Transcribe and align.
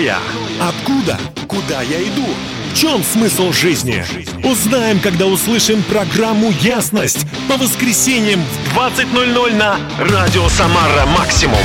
я? 0.00 0.18
Откуда? 0.60 1.18
Куда 1.46 1.82
я 1.82 2.02
иду? 2.02 2.26
В 2.72 2.74
чем 2.74 3.02
смысл 3.02 3.52
жизни? 3.52 4.02
Узнаем, 4.44 4.98
когда 5.00 5.26
услышим 5.26 5.82
программу 5.82 6.50
«Ясность» 6.60 7.26
по 7.48 7.56
воскресеньям 7.56 8.40
в 8.40 8.76
20.00 8.76 9.54
на 9.54 9.78
Радио 9.98 10.48
Самара 10.48 11.04
Максимум. 11.06 11.58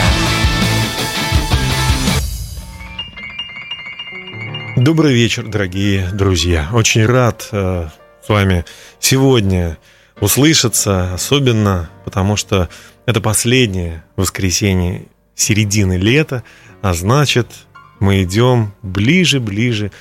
Добрый 4.76 5.14
вечер, 5.14 5.44
дорогие 5.48 6.10
друзья. 6.12 6.68
Очень 6.74 7.06
рад 7.06 7.48
э, 7.54 7.88
с 8.26 8.28
вами 8.28 8.66
сегодня 9.00 9.78
услышаться, 10.20 11.14
особенно 11.14 11.90
потому 12.04 12.36
что 12.36 12.68
это 13.06 13.22
последнее 13.22 14.04
воскресенье 14.18 15.06
середины 15.36 15.98
лета, 15.98 16.44
а 16.82 16.94
значит, 16.94 17.48
мы 18.00 18.24
идем 18.24 18.74
ближе-ближе 18.82 19.92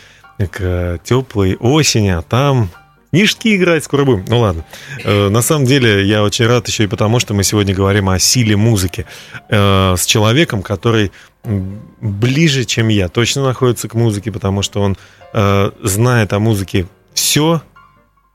к 0.50 1.00
теплой 1.04 1.56
осени, 1.56 2.08
а 2.08 2.22
там 2.22 2.70
Ништяки 3.14 3.54
играть 3.54 3.84
скоро 3.84 4.04
будем. 4.04 4.24
Ну 4.26 4.40
ладно. 4.40 4.64
Э, 5.04 5.28
на 5.28 5.40
самом 5.40 5.66
деле 5.66 6.04
я 6.04 6.24
очень 6.24 6.46
рад 6.46 6.66
еще 6.66 6.84
и 6.84 6.88
потому, 6.88 7.20
что 7.20 7.32
мы 7.32 7.44
сегодня 7.44 7.72
говорим 7.72 8.08
о 8.08 8.18
силе 8.18 8.56
музыки 8.56 9.06
э, 9.48 9.94
с 9.96 10.04
человеком, 10.04 10.62
который 10.62 11.12
ближе, 11.44 12.64
чем 12.64 12.88
я, 12.88 13.08
точно 13.08 13.44
находится 13.44 13.86
к 13.86 13.94
музыке, 13.94 14.32
потому 14.32 14.62
что 14.62 14.80
он 14.80 14.96
э, 15.32 15.70
знает 15.80 16.32
о 16.32 16.40
музыке 16.40 16.88
все, 17.12 17.62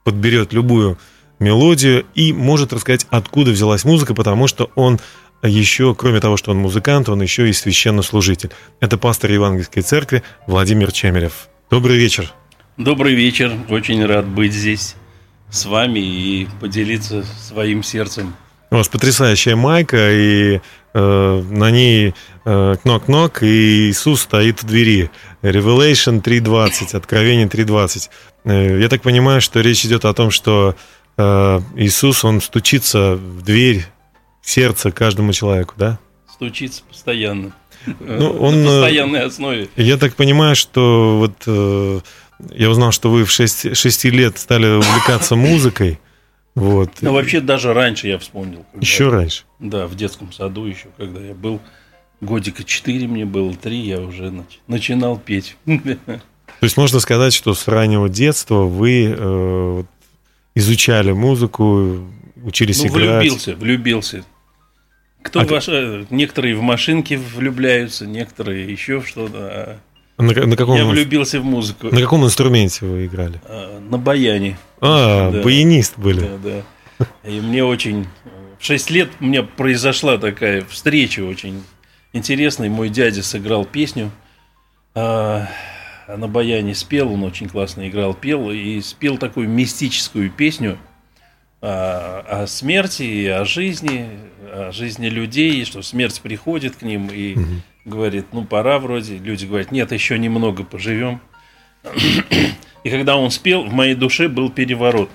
подберет 0.05 0.53
любую 0.53 0.97
мелодию 1.39 2.05
и 2.15 2.31
может 2.31 2.71
рассказать, 2.71 3.05
откуда 3.09 3.51
взялась 3.51 3.83
музыка, 3.83 4.13
потому 4.13 4.47
что 4.47 4.71
он 4.75 4.99
еще, 5.47 5.95
кроме 5.95 6.19
того, 6.19 6.37
что 6.37 6.51
он 6.51 6.57
музыкант, 6.57 7.09
он 7.09 7.21
еще 7.21 7.49
и 7.49 7.53
священнослужитель. 7.53 8.51
Это 8.79 8.97
пастор 8.97 9.31
Евангельской 9.31 9.83
церкви 9.83 10.23
Владимир 10.47 10.91
Чемерев. 10.91 11.47
Добрый 11.69 11.97
вечер. 11.97 12.33
Добрый 12.77 13.13
вечер. 13.13 13.53
Очень 13.69 14.05
рад 14.05 14.25
быть 14.25 14.53
здесь 14.53 14.95
с 15.49 15.65
вами 15.65 15.99
и 15.99 16.47
поделиться 16.59 17.23
своим 17.23 17.83
сердцем. 17.83 18.35
У 18.71 18.75
вас 18.75 18.87
потрясающая 18.87 19.55
майка, 19.55 20.11
и 20.11 20.61
э, 20.93 21.43
на 21.49 21.71
ней 21.71 22.13
э, 22.45 22.75
кнок-кнок, 22.83 23.41
и 23.41 23.89
Иисус 23.89 24.21
стоит 24.21 24.61
в 24.61 24.67
двери. 24.67 25.09
Revelation 25.41 26.21
3.20, 26.21 26.95
Откровение 26.95 27.47
3.20. 27.47 28.09
Э, 28.45 28.79
я 28.79 28.87
так 28.89 29.01
понимаю, 29.01 29.41
что 29.41 29.61
речь 29.61 29.85
идет 29.85 30.05
о 30.05 30.13
том, 30.13 30.29
что 30.29 30.75
э, 31.17 31.61
Иисус, 31.77 32.23
Он 32.23 32.41
стучится 32.41 33.15
в 33.15 33.41
дверь 33.41 33.87
сердца 34.41 34.91
каждому 34.91 35.33
человеку, 35.33 35.75
да? 35.77 35.99
Стучится 36.31 36.83
постоянно. 36.87 37.53
Ну, 37.85 38.31
он, 38.39 38.63
на 38.63 38.81
постоянной 38.81 39.21
основе. 39.21 39.69
Я 39.75 39.97
так 39.97 40.15
понимаю, 40.15 40.55
что 40.55 41.17
вот 41.17 41.43
э, 41.45 41.99
я 42.51 42.69
узнал, 42.69 42.91
что 42.91 43.09
вы 43.09 43.25
в 43.25 43.31
6, 43.31 43.75
6 43.75 44.05
лет 44.05 44.37
стали 44.37 44.67
увлекаться 44.67 45.35
музыкой. 45.35 45.99
Вот. 46.55 46.89
Ну, 47.01 47.13
вообще, 47.13 47.39
даже 47.39 47.73
раньше 47.73 48.07
я 48.07 48.19
вспомнил. 48.19 48.65
Еще 48.79 49.09
раньше? 49.09 49.43
Да, 49.59 49.87
в 49.87 49.95
детском 49.95 50.31
саду 50.33 50.65
еще, 50.65 50.87
когда 50.97 51.21
я 51.21 51.33
был, 51.33 51.61
годика 52.21 52.63
4 52.63 53.07
мне 53.07 53.25
было, 53.25 53.53
3, 53.53 53.77
я 53.77 54.01
уже 54.01 54.33
начинал 54.67 55.17
петь. 55.17 55.55
То 55.65 56.65
есть 56.65 56.75
можно 56.75 56.99
сказать, 56.99 57.33
что 57.33 57.53
с 57.53 57.67
раннего 57.67 58.09
детства 58.09 58.63
вы 58.63 59.15
э, 59.17 59.83
изучали 60.55 61.11
музыку, 61.11 61.99
учились 62.43 62.83
ну, 62.83 62.89
играть? 62.89 63.21
влюбился, 63.21 63.55
влюбился. 63.55 64.25
Кто 65.21 65.41
а 65.41 65.45
ваш... 65.45 65.67
Некоторые 66.09 66.55
в 66.55 66.61
машинки 66.61 67.15
влюбляются, 67.15 68.05
некоторые 68.05 68.71
еще 68.71 69.01
в 69.01 69.07
что-то. 69.07 69.79
А 70.17 70.23
на, 70.23 70.33
на 70.33 70.55
каком 70.55 70.75
Я 70.75 70.85
влюбился 70.85 71.39
в 71.39 71.45
музыку. 71.45 71.87
На 71.93 72.01
каком 72.01 72.25
инструменте 72.25 72.85
вы 72.85 73.05
играли? 73.05 73.39
А, 73.45 73.79
на 73.79 73.97
баяне. 73.97 74.57
А, 74.81 75.31
да. 75.31 75.41
баянист 75.41 75.97
были. 75.97 76.21
Да, 76.21 76.37
да. 76.99 77.05
И 77.29 77.39
мне 77.39 77.63
очень... 77.63 78.07
В 78.59 78.65
6 78.65 78.89
лет 78.89 79.09
у 79.21 79.25
меня 79.25 79.43
произошла 79.43 80.17
такая 80.17 80.65
встреча 80.65 81.21
очень 81.21 81.63
интересная. 82.11 82.69
Мой 82.69 82.89
дядя 82.89 83.23
сыграл 83.23 83.63
песню. 83.63 84.11
А, 84.95 85.47
на 86.07 86.27
баяне 86.27 86.75
спел, 86.75 87.13
он 87.13 87.23
очень 87.23 87.47
классно 87.47 87.87
играл, 87.87 88.13
пел. 88.13 88.51
И 88.51 88.81
спел 88.81 89.17
такую 89.17 89.47
мистическую 89.49 90.29
песню– 90.29 90.77
о, 91.61 92.45
смерти 92.47 93.03
и 93.03 93.27
о 93.27 93.45
жизни, 93.45 94.09
о 94.43 94.71
жизни 94.71 95.07
людей, 95.07 95.65
что 95.65 95.81
смерть 95.81 96.21
приходит 96.21 96.75
к 96.75 96.81
ним 96.83 97.07
и 97.07 97.35
угу. 97.35 97.45
говорит, 97.85 98.27
ну 98.31 98.45
пора 98.45 98.79
вроде. 98.79 99.17
Люди 99.17 99.45
говорят, 99.45 99.71
нет, 99.71 99.91
еще 99.91 100.17
немного 100.17 100.63
поживем. 100.63 101.21
И 102.83 102.89
когда 102.89 103.17
он 103.17 103.29
спел, 103.29 103.63
в 103.63 103.73
моей 103.73 103.95
душе 103.95 104.29
был 104.29 104.49
переворот. 104.49 105.09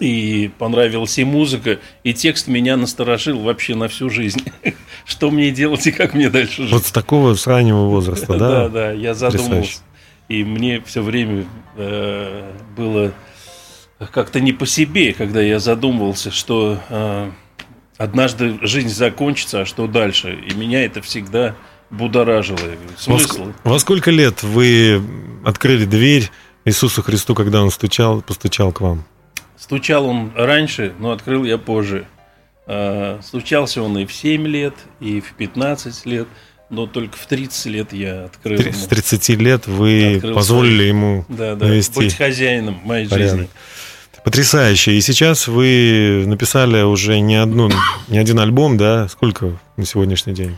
И 0.00 0.50
понравилась 0.58 1.18
и 1.18 1.24
музыка, 1.24 1.78
и 2.02 2.12
текст 2.12 2.48
меня 2.48 2.76
насторожил 2.76 3.38
вообще 3.40 3.76
на 3.76 3.86
всю 3.86 4.10
жизнь. 4.10 4.42
Что 5.04 5.30
мне 5.30 5.52
делать 5.52 5.86
и 5.86 5.92
как 5.92 6.14
мне 6.14 6.30
дальше 6.30 6.62
жить? 6.62 6.72
Вот 6.72 6.84
с 6.84 6.90
такого, 6.90 7.34
с 7.34 7.46
раннего 7.46 7.84
возраста, 7.86 8.26
да? 8.38 8.38
Да, 8.38 8.68
да, 8.68 8.92
я 8.92 9.14
задумался. 9.14 9.82
И 10.28 10.42
мне 10.42 10.80
все 10.84 11.00
время 11.00 11.44
э, 11.76 12.52
было 12.76 13.12
как-то 13.98 14.40
не 14.40 14.52
по 14.52 14.66
себе, 14.66 15.12
когда 15.12 15.40
я 15.40 15.58
задумывался, 15.58 16.30
что 16.30 16.80
э, 16.88 17.30
однажды 17.96 18.58
жизнь 18.62 18.88
закончится, 18.88 19.62
а 19.62 19.64
что 19.66 19.86
дальше. 19.86 20.34
И 20.34 20.54
меня 20.54 20.84
это 20.84 21.00
всегда 21.02 21.54
будоражило. 21.90 22.58
Смысл? 22.96 23.52
Во, 23.62 23.72
во 23.72 23.78
сколько 23.78 24.10
лет 24.10 24.42
вы 24.42 25.02
открыли 25.44 25.84
дверь 25.84 26.30
Иисусу 26.64 27.02
Христу, 27.02 27.34
когда 27.34 27.62
Он 27.62 27.70
стучал, 27.70 28.22
постучал 28.22 28.72
к 28.72 28.80
вам? 28.80 29.04
Стучал 29.56 30.06
Он 30.06 30.32
раньше, 30.34 30.92
но 30.98 31.12
открыл 31.12 31.44
я 31.44 31.58
позже. 31.58 32.06
Э, 32.66 33.20
стучался 33.22 33.82
Он 33.82 33.96
и 33.98 34.06
в 34.06 34.12
7 34.12 34.46
лет, 34.46 34.74
и 35.00 35.20
в 35.20 35.34
15 35.34 36.06
лет 36.06 36.28
но 36.70 36.86
только 36.86 37.16
в 37.16 37.26
30 37.26 37.66
лет 37.66 37.92
я 37.92 38.24
открыл. 38.24 38.58
С 38.58 38.86
30 38.86 39.28
лет 39.40 39.66
вы 39.66 40.20
позволили 40.34 40.76
свой... 40.76 40.88
ему 40.88 41.24
да, 41.28 41.54
да, 41.54 41.66
навести 41.66 41.96
быть 41.96 42.14
хозяином 42.14 42.80
моей 42.84 43.08
порядок. 43.08 43.32
жизни. 43.32 43.50
Потрясающе. 44.24 44.92
И 44.92 45.00
сейчас 45.02 45.48
вы 45.48 46.24
написали 46.26 46.82
уже 46.82 47.20
не 47.20 47.36
одну, 47.36 47.70
не 48.08 48.16
один 48.16 48.40
альбом, 48.40 48.78
да? 48.78 49.06
Сколько 49.08 49.60
на 49.76 49.84
сегодняшний 49.84 50.32
день? 50.32 50.56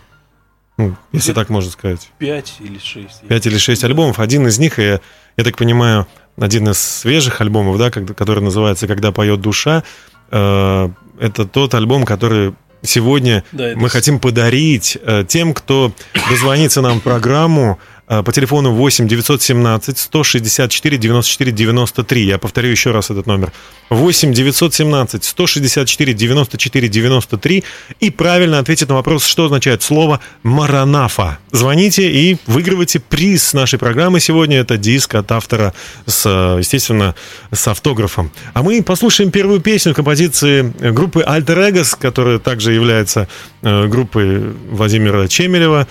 Ну, 0.78 0.94
если 1.12 1.32
так 1.32 1.48
можно 1.48 1.70
сказать. 1.70 2.10
Пять 2.18 2.54
или 2.60 2.78
шесть. 2.78 3.22
Пять 3.26 3.46
или 3.46 3.58
шесть 3.58 3.82
альбомов. 3.82 4.20
Один 4.20 4.46
из 4.46 4.58
них, 4.58 4.78
я, 4.78 5.00
я 5.36 5.44
так 5.44 5.56
понимаю, 5.56 6.06
один 6.38 6.68
из 6.68 6.78
свежих 6.78 7.40
альбомов, 7.40 7.78
да, 7.78 7.90
который 7.90 8.42
называется 8.42 8.86
«Когда 8.86 9.10
поет 9.10 9.40
душа». 9.40 9.82
Э, 10.30 10.88
это 11.18 11.44
тот 11.46 11.74
альбом, 11.74 12.04
который 12.04 12.54
сегодня 12.82 13.42
да, 13.52 13.72
мы 13.74 13.88
хотим 13.88 14.20
подарить 14.20 14.98
э, 15.02 15.24
тем, 15.26 15.54
кто 15.54 15.92
дозвонится 16.30 16.82
нам 16.82 17.00
в 17.00 17.02
программу 17.02 17.78
по 18.06 18.32
телефону 18.32 18.72
8 18.72 19.08
917 19.08 19.98
164 19.98 20.96
94 20.96 21.52
93. 21.52 22.24
Я 22.24 22.38
повторю 22.38 22.70
еще 22.70 22.92
раз 22.92 23.10
этот 23.10 23.26
номер. 23.26 23.52
8 23.90 24.32
917 24.32 25.24
164 25.24 26.12
94 26.12 26.88
93 26.88 27.64
и 28.00 28.10
правильно 28.10 28.58
ответит 28.58 28.88
на 28.88 28.94
вопрос, 28.94 29.24
что 29.24 29.46
означает 29.46 29.82
слово 29.82 30.20
«маранафа». 30.42 31.38
Звоните 31.52 32.10
и 32.10 32.36
выигрывайте 32.46 33.00
приз 33.00 33.52
нашей 33.54 33.78
программы 33.78 34.20
сегодня. 34.20 34.58
Это 34.58 34.76
диск 34.76 35.14
от 35.14 35.32
автора, 35.32 35.74
с, 36.06 36.28
естественно, 36.58 37.14
с 37.52 37.66
автографом. 37.68 38.30
А 38.54 38.62
мы 38.62 38.82
послушаем 38.82 39.30
первую 39.30 39.60
песню 39.60 39.94
композиции 39.94 40.62
группы 40.92 41.24
Alter 41.26 41.72
Egos, 41.72 41.96
которая 41.98 42.38
также 42.38 42.72
является 42.72 43.28
э, 43.62 43.86
группой 43.86 44.40
Владимира 44.70 45.26
Чемелева 45.28 45.86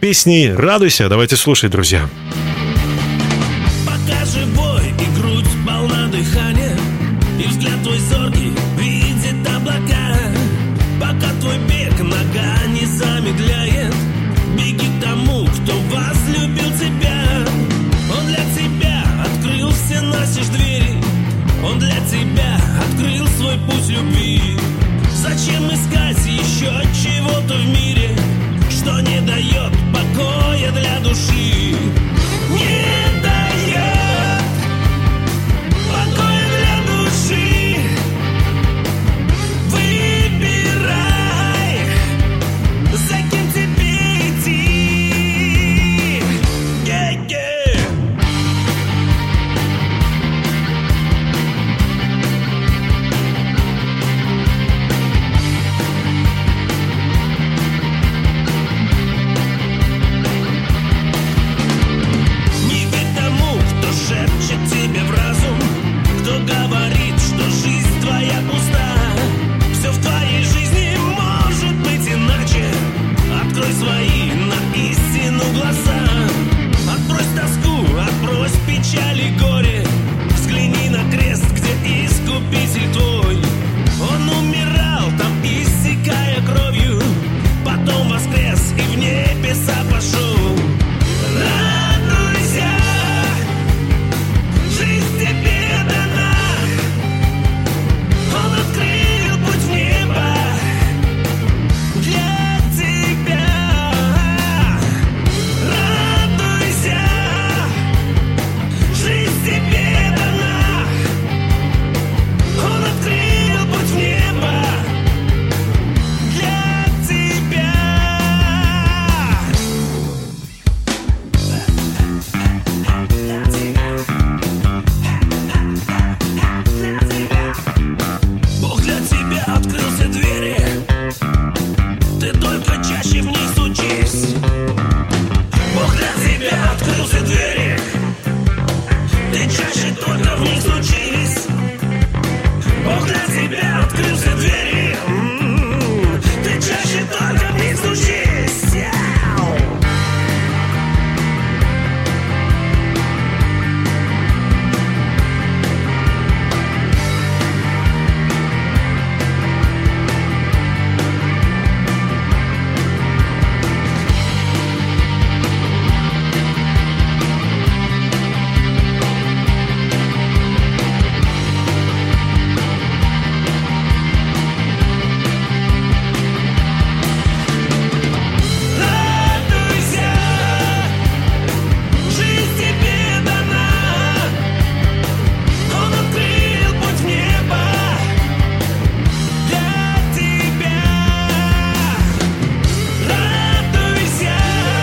песней 0.00 0.52
«Радуйся». 0.52 1.08
Давайте 1.08 1.36
слушать, 1.36 1.70
друзья. 1.70 2.08
Пока 3.86 4.24
живой 4.24 4.87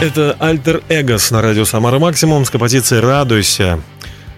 Это 0.06 0.38
Альтер 0.40 0.84
Эгос 0.88 1.32
на 1.32 1.42
радио 1.42 1.66
Самара 1.66 1.98
Максимум 1.98 2.46
с 2.46 2.52
композицией 2.52 3.02
«Радуйся». 3.02 3.82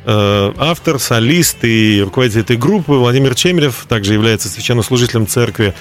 Э, 0.05 0.53
Автор, 0.57 0.97
солист 0.97 1.57
и 1.63 2.01
руководитель 2.05 2.39
этой 2.39 2.55
группы 2.55 2.93
Владимир 2.93 3.35
Чемерев 3.35 3.85
также 3.89 4.13
является 4.13 4.47
священнослужителем 4.47 5.27
церкви 5.27 5.73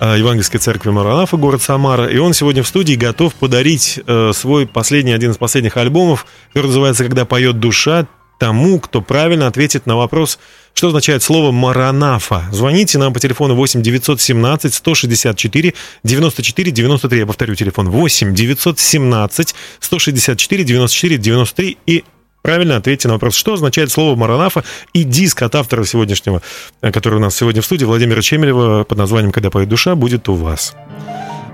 э, 0.00 0.14
Евангельской 0.16 0.60
церкви 0.60 0.90
Маранафа, 0.90 1.36
город 1.36 1.60
Самара. 1.60 2.06
И 2.06 2.18
он 2.18 2.34
сегодня 2.34 2.62
в 2.62 2.68
студии 2.68 2.94
готов 2.94 3.34
подарить 3.34 3.98
э, 4.06 4.30
свой 4.32 4.64
последний, 4.64 5.10
один 5.10 5.32
из 5.32 5.38
последних 5.38 5.76
альбомов, 5.76 6.24
который 6.52 6.68
называется 6.68 7.02
«Когда 7.02 7.24
поет 7.24 7.58
душа», 7.58 8.06
тому, 8.38 8.78
кто 8.78 9.00
правильно 9.00 9.48
ответит 9.48 9.86
на 9.86 9.96
вопрос, 9.96 10.38
что 10.74 10.88
означает 10.88 11.22
слово 11.22 11.52
«маранафа». 11.52 12.44
Звоните 12.52 12.98
нам 12.98 13.12
по 13.12 13.20
телефону 13.20 13.54
8 13.54 13.82
917 13.82 14.74
164 14.74 15.74
94 16.02 16.70
93. 16.70 17.18
Я 17.18 17.26
повторю 17.26 17.54
телефон 17.54 17.90
8 17.90 18.34
917 18.34 19.54
164 19.80 20.64
94 20.64 21.18
93 21.18 21.78
и 21.86 22.04
Правильно 22.42 22.76
ответьте 22.76 23.06
на 23.06 23.14
вопрос, 23.14 23.36
что 23.36 23.54
означает 23.54 23.92
слово 23.92 24.16
«маранафа» 24.16 24.64
и 24.92 25.04
диск 25.04 25.42
от 25.42 25.54
автора 25.54 25.84
сегодняшнего, 25.84 26.42
э, 26.80 26.90
который 26.90 27.14
у 27.14 27.20
нас 27.20 27.36
сегодня 27.36 27.62
в 27.62 27.64
студии, 27.64 27.84
Владимира 27.84 28.20
Чемерева, 28.20 28.82
под 28.82 28.98
названием 28.98 29.30
«Когда 29.30 29.48
поет 29.48 29.68
душа», 29.68 29.94
будет 29.94 30.28
у 30.28 30.34
вас. 30.34 30.74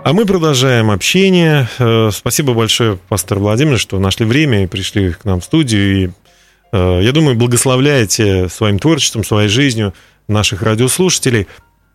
А 0.02 0.14
мы 0.14 0.24
продолжаем 0.24 0.90
общение. 0.90 1.68
Э, 1.78 2.10
Спасибо 2.10 2.54
большое, 2.54 2.98
пастор 3.10 3.38
Владимир, 3.38 3.78
что 3.78 3.98
нашли 3.98 4.24
время 4.24 4.64
и 4.64 4.66
пришли 4.66 5.12
к 5.12 5.26
нам 5.26 5.42
в 5.42 5.44
студию. 5.44 6.04
И, 6.04 6.10
я 6.72 7.12
думаю, 7.12 7.36
благословляете 7.36 8.48
своим 8.48 8.78
творчеством, 8.78 9.24
своей 9.24 9.48
жизнью 9.48 9.94
наших 10.28 10.62
радиослушателей. 10.62 11.46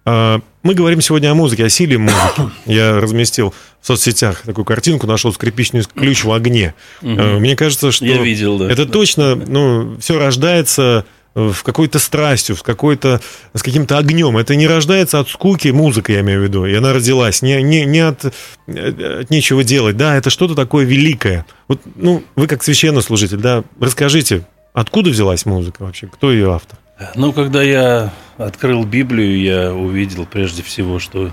А, 0.05 0.41
Мы 0.63 0.73
говорим 0.73 0.99
сегодня 1.01 1.31
о 1.31 1.35
музыке, 1.35 1.65
о 1.65 1.69
силе 1.69 1.97
музыки. 1.97 2.41
Я 2.65 2.99
разместил 2.99 3.53
в 3.81 3.87
соцсетях 3.87 4.41
такую 4.41 4.65
картинку, 4.65 5.07
нашел 5.07 5.31
скрипичный 5.33 5.83
ключ 5.83 6.23
в 6.23 6.31
огне. 6.31 6.73
Э, 7.01 7.37
Мне 7.39 7.55
кажется, 7.55 7.91
что 7.91 8.05
Я 8.05 8.17
видел, 8.17 8.57
да. 8.57 8.69
это 8.69 8.85
точно, 8.85 9.35
ну, 9.35 9.97
все 9.99 10.17
рождается 10.19 11.05
в 11.35 11.63
какой-то 11.63 11.97
страстью, 11.99 12.55
в 12.55 12.63
какой-то, 12.63 13.19
с 13.53 13.63
каким-то 13.63 13.97
огнем. 13.97 14.37
Это 14.37 14.55
не 14.55 14.67
рождается 14.67 15.19
от 15.19 15.29
скуки, 15.29 15.69
музыка, 15.69 16.11
я 16.11 16.19
имею 16.19 16.41
в 16.41 16.43
виду. 16.43 16.65
И 16.65 16.73
она 16.75 16.93
родилась 16.93 17.41
не, 17.41 17.61
не, 17.63 17.85
не 17.85 17.99
от, 18.01 18.25
э, 18.67 19.19
от 19.21 19.29
нечего 19.29 19.63
делать. 19.63 19.95
Да, 19.97 20.15
это 20.17 20.29
что-то 20.29 20.53
такое 20.53 20.85
великое. 20.85 21.45
Вот, 21.67 21.79
ну, 21.95 22.23
вы 22.35 22.47
как 22.47 22.61
священнослужитель, 22.63 23.37
да, 23.37 23.63
расскажите, 23.79 24.45
откуда 24.73 25.09
взялась 25.09 25.45
музыка 25.45 25.83
вообще? 25.83 26.07
Кто 26.07 26.31
ее 26.31 26.53
автор? 26.53 26.77
Ну, 27.15 27.33
когда 27.33 27.61
я 27.63 28.13
открыл 28.37 28.83
Библию, 28.85 29.39
я 29.39 29.73
увидел 29.73 30.25
прежде 30.25 30.61
всего, 30.63 30.99
что 30.99 31.31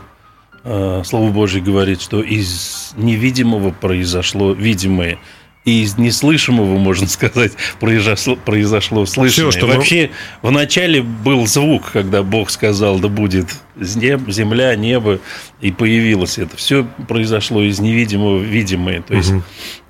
э, 0.64 1.02
Слово 1.04 1.30
Божье 1.30 1.60
говорит, 1.60 2.00
что 2.00 2.22
из 2.22 2.92
невидимого 2.96 3.70
произошло 3.70 4.52
видимое. 4.52 5.18
И 5.66 5.82
из 5.82 5.98
неслышимого, 5.98 6.78
можно 6.78 7.06
сказать, 7.06 7.52
произошло, 7.78 8.34
произошло 8.34 9.04
слышимое. 9.04 9.52
что 9.52 9.66
мы- 9.66 9.74
Вообще, 9.74 10.10
вначале 10.40 11.02
был 11.02 11.46
звук, 11.46 11.90
когда 11.92 12.22
Бог 12.22 12.48
сказал, 12.50 12.98
да 12.98 13.08
будет 13.08 13.48
земля, 13.78 14.74
небо, 14.76 15.20
и 15.60 15.70
появилось 15.70 16.38
это. 16.38 16.56
Все 16.56 16.86
произошло 17.06 17.62
из 17.62 17.78
невидимого 17.78 18.38
в 18.38 18.44
видимое, 18.44 19.02
то 19.02 19.14
есть 19.14 19.32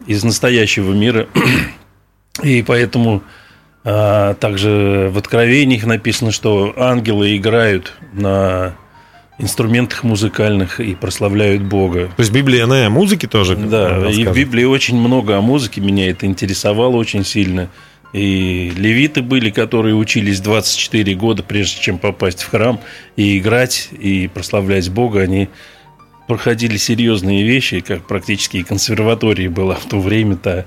из 0.07 0.25
настоящего 0.25 0.93
мира. 0.93 1.29
И 2.43 2.63
поэтому 2.63 3.23
а, 3.85 4.35
также 4.35 5.11
в 5.13 5.19
Откровениях 5.19 5.85
написано, 5.85 6.33
что 6.33 6.75
ангелы 6.77 7.37
играют 7.37 7.95
на 8.13 8.75
инструментах 9.39 10.05
музыкальных 10.05 10.81
и 10.81 10.95
прославляют 10.95 11.63
Бога. 11.63 12.11
То 12.17 12.21
есть 12.21 12.33
Библия, 12.33 12.65
она 12.65 12.87
о 12.87 12.91
музыке 12.91 13.27
тоже 13.27 13.57
Да, 13.57 14.11
и 14.11 14.25
в? 14.25 14.35
Библии 14.35 14.65
очень 14.65 14.99
много 14.99 15.39
о 15.39 15.41
музыке, 15.41 15.81
меня 15.81 16.11
это 16.11 16.27
интересовало 16.27 16.97
очень 16.97 17.25
сильно. 17.25 17.71
И 18.13 18.73
левиты 18.77 19.23
были, 19.23 19.51
которые 19.51 19.95
учились 19.95 20.41
24 20.41 21.15
года, 21.15 21.43
прежде 21.43 21.81
чем 21.81 21.99
попасть 21.99 22.43
в 22.43 22.51
храм, 22.51 22.81
и 23.17 23.39
играть, 23.39 23.89
и 23.93 24.29
прославлять 24.29 24.91
Бога, 24.91 25.21
они 25.21 25.49
проходили 26.27 26.77
серьезные 26.77 27.45
вещи, 27.45 27.81
как 27.81 28.07
практически 28.07 28.59
и 28.59 28.63
консерватории 28.63 29.49
была 29.49 29.77
в 29.77 29.87
то 29.87 30.01
время-то. 30.01 30.67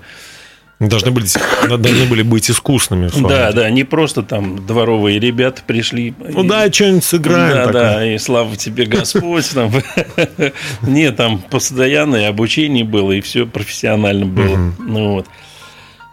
Должны 0.87 1.11
были, 1.11 1.25
должны 1.67 2.05
были 2.05 2.21
быть 2.23 2.49
искусными. 2.49 3.09
Да, 3.27 3.51
да, 3.51 3.69
не 3.69 3.83
просто 3.83 4.23
там 4.23 4.65
дворовые 4.65 5.19
ребята 5.19 5.61
пришли. 5.65 6.13
Ну 6.19 6.43
да, 6.43 6.71
что-нибудь 6.71 7.03
сыграем. 7.03 7.53
Да, 7.53 7.65
такое. 7.65 7.81
да, 7.81 8.13
и 8.13 8.17
слава 8.17 8.55
тебе, 8.55 8.85
Господь. 8.85 9.49
Там. 9.49 9.71
Нет, 10.81 11.15
там 11.15 11.39
постоянное 11.39 12.29
обучение 12.29 12.83
было, 12.83 13.11
и 13.13 13.21
все 13.21 13.45
профессионально 13.45 14.25
было. 14.25 14.73
Ну, 14.79 15.13
вот. 15.13 15.27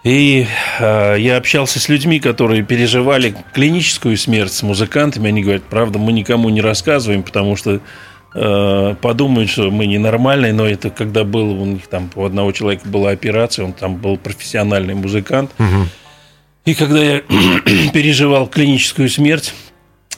И 0.02 0.46
э, 0.78 1.16
я 1.18 1.36
общался 1.36 1.78
с 1.78 1.88
людьми, 1.90 2.20
которые 2.20 2.62
переживали 2.62 3.34
клиническую 3.52 4.16
смерть 4.16 4.52
с 4.52 4.62
музыкантами. 4.62 5.28
Они 5.28 5.42
говорят, 5.42 5.64
правда, 5.64 5.98
мы 5.98 6.12
никому 6.12 6.48
не 6.48 6.62
рассказываем, 6.62 7.22
потому 7.22 7.54
что 7.56 7.80
подумают, 8.32 9.50
что 9.50 9.70
мы 9.70 9.86
ненормальные, 9.86 10.52
но 10.52 10.66
это 10.66 10.90
когда 10.90 11.24
было 11.24 11.52
у 11.52 11.64
них 11.64 11.86
там 11.88 12.10
у 12.14 12.24
одного 12.24 12.52
человека 12.52 12.88
была 12.88 13.10
операция, 13.10 13.64
он 13.64 13.72
там 13.72 13.96
был 13.96 14.16
профессиональный 14.16 14.94
музыкант. 14.94 15.50
И 16.64 16.74
когда 16.74 17.02
я 17.02 17.22
переживал 17.92 18.46
клиническую 18.46 19.08
смерть, 19.08 19.54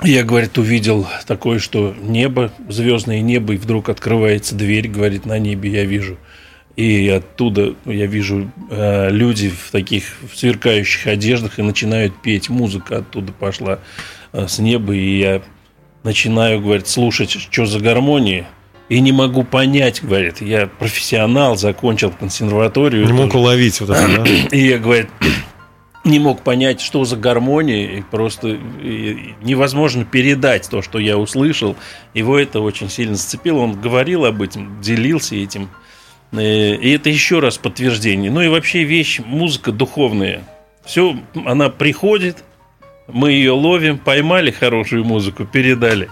я, 0.03 0.25
говорит, 0.25 0.59
увидел 0.59 1.07
такое, 1.27 1.61
что 1.61 1.95
небо, 2.01 2.53
звездное 2.69 3.21
небо, 3.21 3.55
и 3.55 3.57
вдруг 3.57 3.89
открывается 3.89 4.57
дверь, 4.57 4.89
говорит, 4.89 5.27
на 5.27 5.39
небе 5.39 5.71
я 5.71 5.85
вижу. 5.85 6.19
И 6.75 7.09
оттуда 7.09 7.75
я 7.85 8.07
вижу 8.07 8.51
э, 8.71 9.11
люди 9.11 9.51
в 9.51 9.71
таких 9.71 10.05
в 10.23 10.37
сверкающих 10.37 11.07
одеждах 11.07 11.59
и 11.59 11.63
начинают 11.63 12.21
петь. 12.21 12.49
Музыка 12.49 12.99
оттуда 12.99 13.33
пошла 13.33 13.79
э, 14.33 14.47
с 14.49 14.59
неба, 14.59 14.95
и 14.95 15.19
я 15.19 15.43
начинаю, 16.05 16.61
говорит, 16.61 16.89
слушать, 16.89 17.31
что 17.31 17.67
за 17.67 17.81
гармония. 17.81 18.47
и 18.89 19.01
не 19.01 19.13
могу 19.13 19.45
понять, 19.45 20.03
говорит, 20.03 20.41
я 20.41 20.67
профессионал, 20.67 21.57
закончил 21.57 22.11
консерваторию. 22.11 23.07
Не 23.07 23.13
мог 23.13 23.35
уловить 23.35 23.81
вот 23.81 23.91
это, 23.91 24.23
да? 24.23 24.25
И 24.57 24.67
я, 24.67 24.79
говорит, 24.79 25.09
не 26.05 26.19
мог 26.19 26.43
понять, 26.43 26.81
что 26.81 27.05
за 27.05 27.17
гармония, 27.17 27.99
и 27.99 28.03
просто 28.03 28.59
невозможно 29.41 30.05
передать 30.05 30.69
то, 30.69 30.83
что 30.83 30.99
я 30.99 31.17
услышал. 31.17 31.77
Его 32.13 32.39
это 32.39 32.61
очень 32.61 32.91
сильно 32.91 33.15
зацепило. 33.15 33.59
Он 33.59 33.81
говорил 33.81 34.25
об 34.25 34.43
этом, 34.43 34.81
делился 34.81 35.37
этим. 35.37 35.71
Э, 36.33 36.75
и 36.75 36.91
это 36.91 37.09
еще 37.09 37.39
раз 37.39 37.59
подтверждение. 37.59 38.31
Ну 38.31 38.41
и 38.41 38.49
вообще 38.49 38.83
вещь, 38.83 39.21
музыка 39.25 39.71
духовная. 39.71 40.43
Все, 40.85 41.17
она 41.47 41.69
приходит, 41.69 42.43
мы 43.13 43.33
ее 43.33 43.53
ловим, 43.53 43.99
поймали 43.99 44.51
хорошую 44.51 45.05
музыку, 45.05 45.45
передали. 45.45 46.09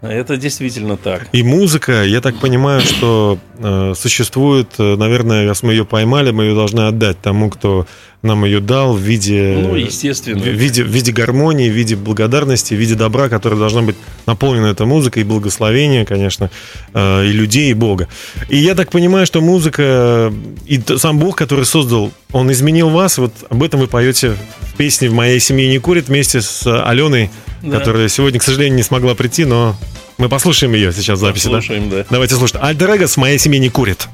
Это 0.00 0.36
действительно 0.36 0.96
так. 0.96 1.28
И 1.32 1.42
музыка, 1.42 2.04
я 2.04 2.20
так 2.20 2.38
понимаю, 2.38 2.82
что 2.82 3.38
э, 3.58 3.94
существует, 3.96 4.68
э, 4.78 4.94
наверное, 4.94 5.48
раз 5.48 5.64
мы 5.64 5.72
ее 5.72 5.84
поймали, 5.84 6.30
мы 6.30 6.44
ее 6.44 6.54
должны 6.54 6.82
отдать 6.82 7.20
тому, 7.20 7.50
кто 7.50 7.84
нам 8.22 8.44
ее 8.44 8.60
дал 8.60 8.94
в 8.94 9.00
виде, 9.00 9.58
ну, 9.60 9.74
естественно. 9.74 10.40
В 10.40 10.46
виде, 10.46 10.84
в 10.84 10.88
виде 10.88 11.10
гармонии, 11.10 11.68
в 11.68 11.72
виде 11.72 11.96
благодарности, 11.96 12.74
в 12.74 12.76
виде 12.76 12.94
добра, 12.94 13.28
которое 13.28 13.56
должна 13.56 13.82
быть 13.82 13.96
наполнена 14.26 14.66
эта 14.66 14.86
музыка 14.86 15.18
и 15.18 15.24
благословение, 15.24 16.04
конечно, 16.04 16.48
э, 16.94 17.26
и 17.26 17.32
людей, 17.32 17.70
и 17.70 17.74
Бога. 17.74 18.08
И 18.48 18.56
я 18.56 18.76
так 18.76 18.90
понимаю, 18.90 19.26
что 19.26 19.40
музыка 19.40 20.32
и 20.66 20.80
сам 20.96 21.18
Бог, 21.18 21.36
который 21.36 21.64
создал, 21.64 22.12
он 22.30 22.52
изменил 22.52 22.88
вас. 22.90 23.18
Вот 23.18 23.32
об 23.50 23.62
этом 23.64 23.80
вы 23.80 23.88
поете 23.88 24.36
в 24.78 24.80
песне 24.80 25.10
«В 25.10 25.12
моей 25.12 25.40
семье 25.40 25.68
не 25.68 25.80
курит» 25.80 26.06
вместе 26.06 26.40
с 26.40 26.64
Аленой, 26.64 27.30
да. 27.62 27.80
которая 27.80 28.08
сегодня, 28.08 28.38
к 28.38 28.44
сожалению, 28.44 28.76
не 28.76 28.84
смогла 28.84 29.16
прийти, 29.16 29.44
но 29.44 29.76
мы 30.18 30.28
послушаем 30.28 30.72
ее 30.72 30.92
сейчас 30.92 31.18
в 31.18 31.20
записи, 31.20 31.46
Послушаем, 31.46 31.90
да? 31.90 31.96
да. 31.96 32.06
Давайте 32.10 32.36
слушать. 32.36 32.58
Альтер 32.60 32.88
«В 33.08 33.16
моей 33.16 33.40
семье 33.40 33.58
не 33.58 33.70
курит». 33.70 34.06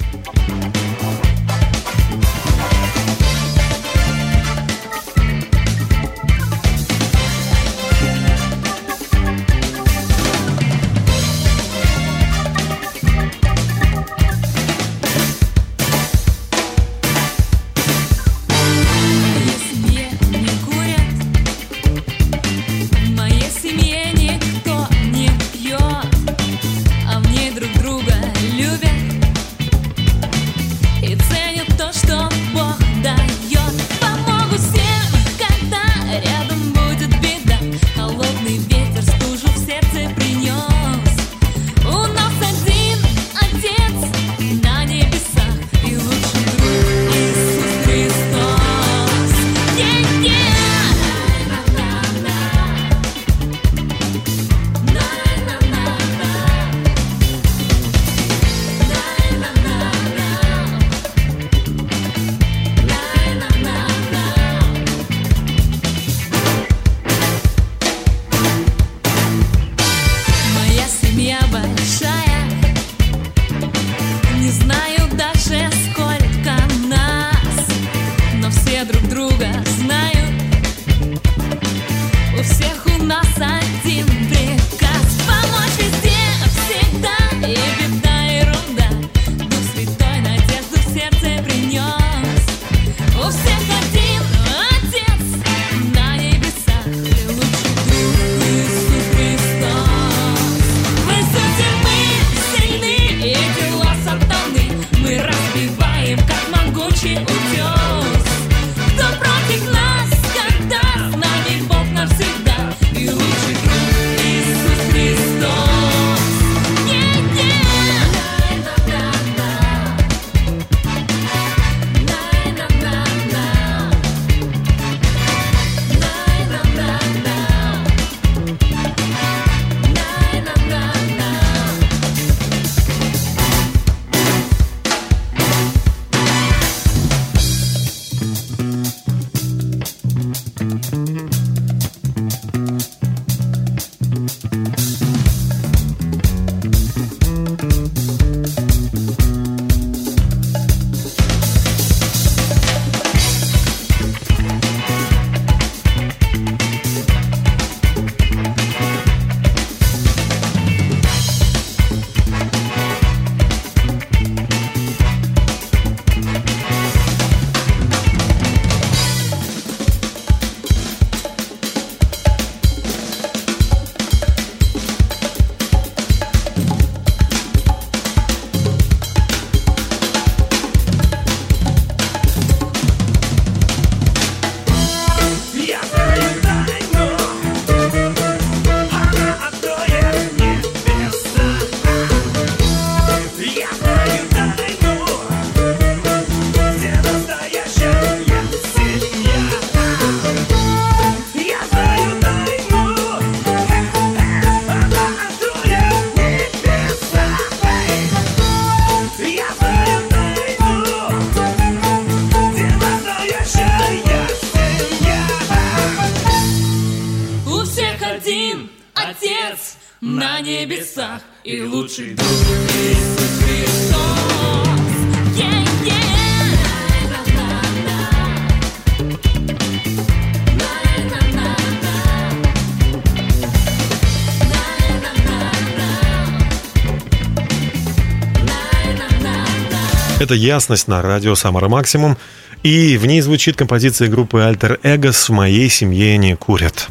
Это 240.34 240.42
«Ясность» 240.42 240.88
на 240.88 241.00
радио 241.00 241.36
«Самара 241.36 241.68
Максимум». 241.68 242.18
И 242.64 242.96
в 242.96 243.06
ней 243.06 243.20
звучит 243.20 243.54
композиция 243.54 244.08
группы 244.08 244.40
«Альтер 244.40 244.80
Эгос» 244.82 245.28
«В 245.28 245.32
моей 245.32 245.68
семье 245.68 246.18
не 246.18 246.34
курят». 246.34 246.88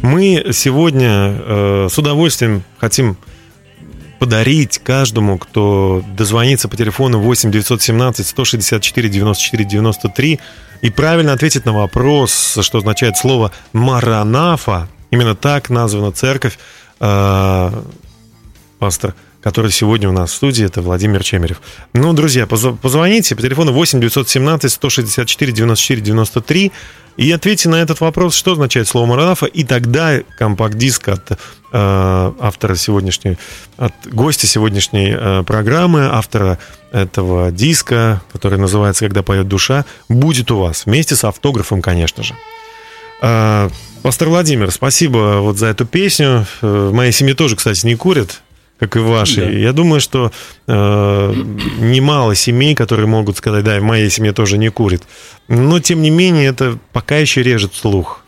Мы 0.00 0.46
сегодня 0.54 1.36
э, 1.36 1.88
с 1.90 1.98
удовольствием 1.98 2.62
хотим 2.78 3.18
подарить 4.18 4.78
каждому, 4.78 5.36
кто 5.36 6.02
дозвонится 6.16 6.68
по 6.68 6.76
телефону 6.78 7.20
8 7.20 7.50
917 7.50 8.26
164 8.26 9.08
94 9.10 9.64
93 9.66 10.40
и 10.80 10.90
правильно 10.90 11.34
ответит 11.34 11.66
на 11.66 11.74
вопрос, 11.74 12.56
что 12.62 12.78
означает 12.78 13.18
слово 13.18 13.52
«маранафа». 13.74 14.88
Именно 15.10 15.34
так 15.34 15.68
названа 15.68 16.12
церковь. 16.12 16.58
Э, 16.98 17.82
пастор 18.78 19.14
который 19.42 19.70
сегодня 19.70 20.08
у 20.08 20.12
нас 20.12 20.30
в 20.30 20.34
студии, 20.34 20.64
это 20.64 20.82
Владимир 20.82 21.22
Чемерев. 21.24 21.60
Ну, 21.94 22.12
друзья, 22.12 22.46
позвоните 22.46 23.34
по 23.34 23.42
телефону 23.42 23.72
8 23.72 24.00
917 24.00 24.70
164 24.70 25.52
94 25.52 26.00
93 26.00 26.72
и 27.16 27.32
ответьте 27.32 27.68
на 27.68 27.76
этот 27.76 28.00
вопрос, 28.00 28.34
что 28.34 28.52
означает 28.52 28.88
слово 28.88 29.06
Маранафа, 29.06 29.46
и 29.46 29.64
тогда 29.64 30.20
компакт-диск 30.38 31.08
от 31.08 31.32
э, 31.32 31.36
автора 31.72 32.74
сегодняшней, 32.76 33.36
от 33.76 33.92
гостя 34.06 34.46
сегодняшней 34.46 35.14
э, 35.14 35.42
программы, 35.42 36.06
автора 36.06 36.58
этого 36.92 37.50
диска, 37.50 38.22
который 38.32 38.58
называется 38.58 39.04
«Когда 39.04 39.22
поет 39.22 39.48
душа», 39.48 39.84
будет 40.08 40.50
у 40.50 40.58
вас, 40.58 40.86
вместе 40.86 41.14
с 41.14 41.24
автографом, 41.24 41.82
конечно 41.82 42.22
же. 42.22 42.34
Э, 43.22 43.68
Пастор 44.02 44.30
Владимир, 44.30 44.70
спасибо 44.70 45.40
вот 45.40 45.58
за 45.58 45.66
эту 45.66 45.84
песню. 45.84 46.46
Э, 46.62 46.88
в 46.90 46.94
моей 46.94 47.12
семье 47.12 47.34
тоже, 47.34 47.56
кстати, 47.56 47.84
не 47.84 47.96
курят 47.96 48.40
как 48.80 48.96
и 48.96 48.98
ваши. 48.98 49.42
Да. 49.42 49.50
Я 49.50 49.72
думаю, 49.72 50.00
что 50.00 50.32
э, 50.66 51.34
немало 51.78 52.34
семей, 52.34 52.74
которые 52.74 53.06
могут 53.06 53.36
сказать, 53.36 53.62
да, 53.62 53.78
в 53.78 53.82
моей 53.82 54.08
семье 54.08 54.32
тоже 54.32 54.56
не 54.56 54.70
курит. 54.70 55.02
Но, 55.48 55.80
тем 55.80 56.00
не 56.00 56.10
менее, 56.10 56.46
это 56.46 56.78
пока 56.92 57.18
еще 57.18 57.42
режет 57.42 57.74
слух. 57.74 58.24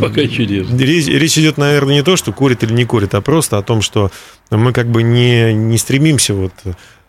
Пока 0.00 0.20
еще 0.20 0.46
режет. 0.46 0.80
Речь, 0.80 1.06
речь 1.06 1.38
идет, 1.38 1.58
наверное, 1.58 1.94
не 1.94 2.02
то, 2.02 2.16
что 2.16 2.32
курит 2.32 2.64
или 2.64 2.72
не 2.72 2.84
курит, 2.84 3.14
а 3.14 3.20
просто 3.20 3.56
о 3.56 3.62
том, 3.62 3.82
что 3.82 4.10
мы 4.50 4.72
как 4.72 4.88
бы 4.88 5.02
не, 5.02 5.54
не 5.54 5.78
стремимся 5.78 6.34
вот 6.34 6.52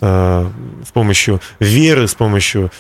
э, 0.01 0.50
с 0.88 0.92
помощью 0.92 1.42
веры, 1.60 2.08
с 2.08 2.13
помощью 2.13 2.72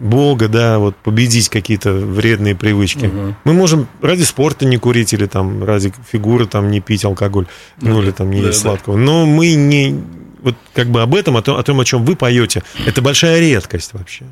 Бога, 0.00 0.48
да, 0.48 0.78
вот 0.78 0.96
победить 0.96 1.48
какие-то 1.48 1.92
вредные 1.92 2.54
привычки. 2.54 3.06
Угу. 3.06 3.34
Мы 3.44 3.52
можем 3.52 3.88
ради 4.02 4.22
спорта 4.22 4.66
не 4.66 4.76
курить 4.76 5.12
или 5.12 5.26
там 5.26 5.64
ради 5.64 5.92
фигуры 6.10 6.46
там 6.46 6.70
не 6.70 6.80
пить 6.80 7.04
алкоголь, 7.04 7.46
ну, 7.80 7.94
ну 7.94 8.02
или 8.02 8.10
там 8.10 8.30
не 8.30 8.40
да, 8.40 8.48
есть 8.48 8.60
сладкого. 8.60 8.96
Но 8.96 9.26
мы 9.26 9.54
не 9.54 10.00
вот 10.42 10.54
как 10.74 10.88
бы 10.88 11.02
об 11.02 11.14
этом, 11.14 11.36
о 11.36 11.42
том, 11.42 11.56
о 11.56 11.62
том, 11.62 11.80
о 11.80 11.84
чем 11.84 12.04
вы 12.04 12.14
поете, 12.14 12.62
это 12.86 13.02
большая 13.02 13.40
редкость 13.40 13.92
вообще. 13.94 14.24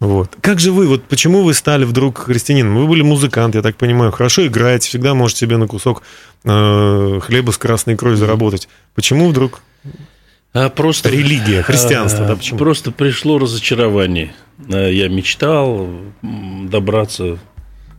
Вот. 0.00 0.36
Как 0.40 0.58
же 0.58 0.72
вы, 0.72 0.88
вот 0.88 1.04
почему 1.04 1.42
вы 1.42 1.54
стали 1.54 1.84
вдруг 1.84 2.18
христианином? 2.18 2.76
Вы 2.76 2.86
были 2.86 3.02
музыкант, 3.02 3.54
я 3.54 3.62
так 3.62 3.76
понимаю, 3.76 4.10
хорошо 4.10 4.46
играете, 4.46 4.88
всегда 4.88 5.14
можете 5.14 5.40
себе 5.40 5.56
на 5.56 5.68
кусок 5.68 6.02
э, 6.44 7.20
хлеба 7.22 7.52
с 7.52 7.58
красной 7.58 7.94
икрой 7.94 8.16
заработать. 8.16 8.68
Почему 8.94 9.28
вдруг 9.28 9.62
а 10.54 10.70
просто 10.70 11.10
религия, 11.10 11.62
христианство, 11.62 12.24
а, 12.24 12.28
да, 12.28 12.36
почему? 12.36 12.58
Просто 12.60 12.92
пришло 12.92 13.38
разочарование. 13.38 14.32
А, 14.72 14.88
я 14.88 15.08
мечтал 15.08 15.90
добраться 16.22 17.38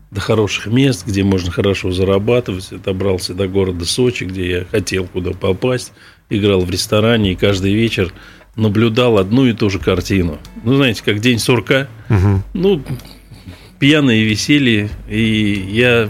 до 0.09 0.21
хороших 0.21 0.67
мест, 0.67 1.05
где 1.05 1.23
можно 1.23 1.51
хорошо 1.51 1.91
зарабатывать. 1.91 2.69
Я 2.71 2.77
добрался 2.77 3.33
до 3.33 3.49
города 3.49 3.83
Сочи, 3.83 4.23
где 4.23 4.49
я 4.49 4.65
хотел 4.65 5.05
куда 5.05 5.31
попасть. 5.31 5.91
Играл 6.29 6.61
в 6.61 6.71
ресторане 6.71 7.33
и 7.33 7.35
каждый 7.35 7.73
вечер 7.73 8.13
наблюдал 8.55 9.17
одну 9.17 9.45
и 9.45 9.51
ту 9.51 9.69
же 9.69 9.79
картину. 9.79 10.39
Ну, 10.63 10.77
знаете, 10.77 11.03
как 11.03 11.19
день 11.19 11.39
сурка. 11.39 11.89
Угу. 12.09 12.43
Ну, 12.53 12.81
пьяные 13.79 14.23
веселье. 14.23 14.89
И 15.09 15.67
я 15.71 16.09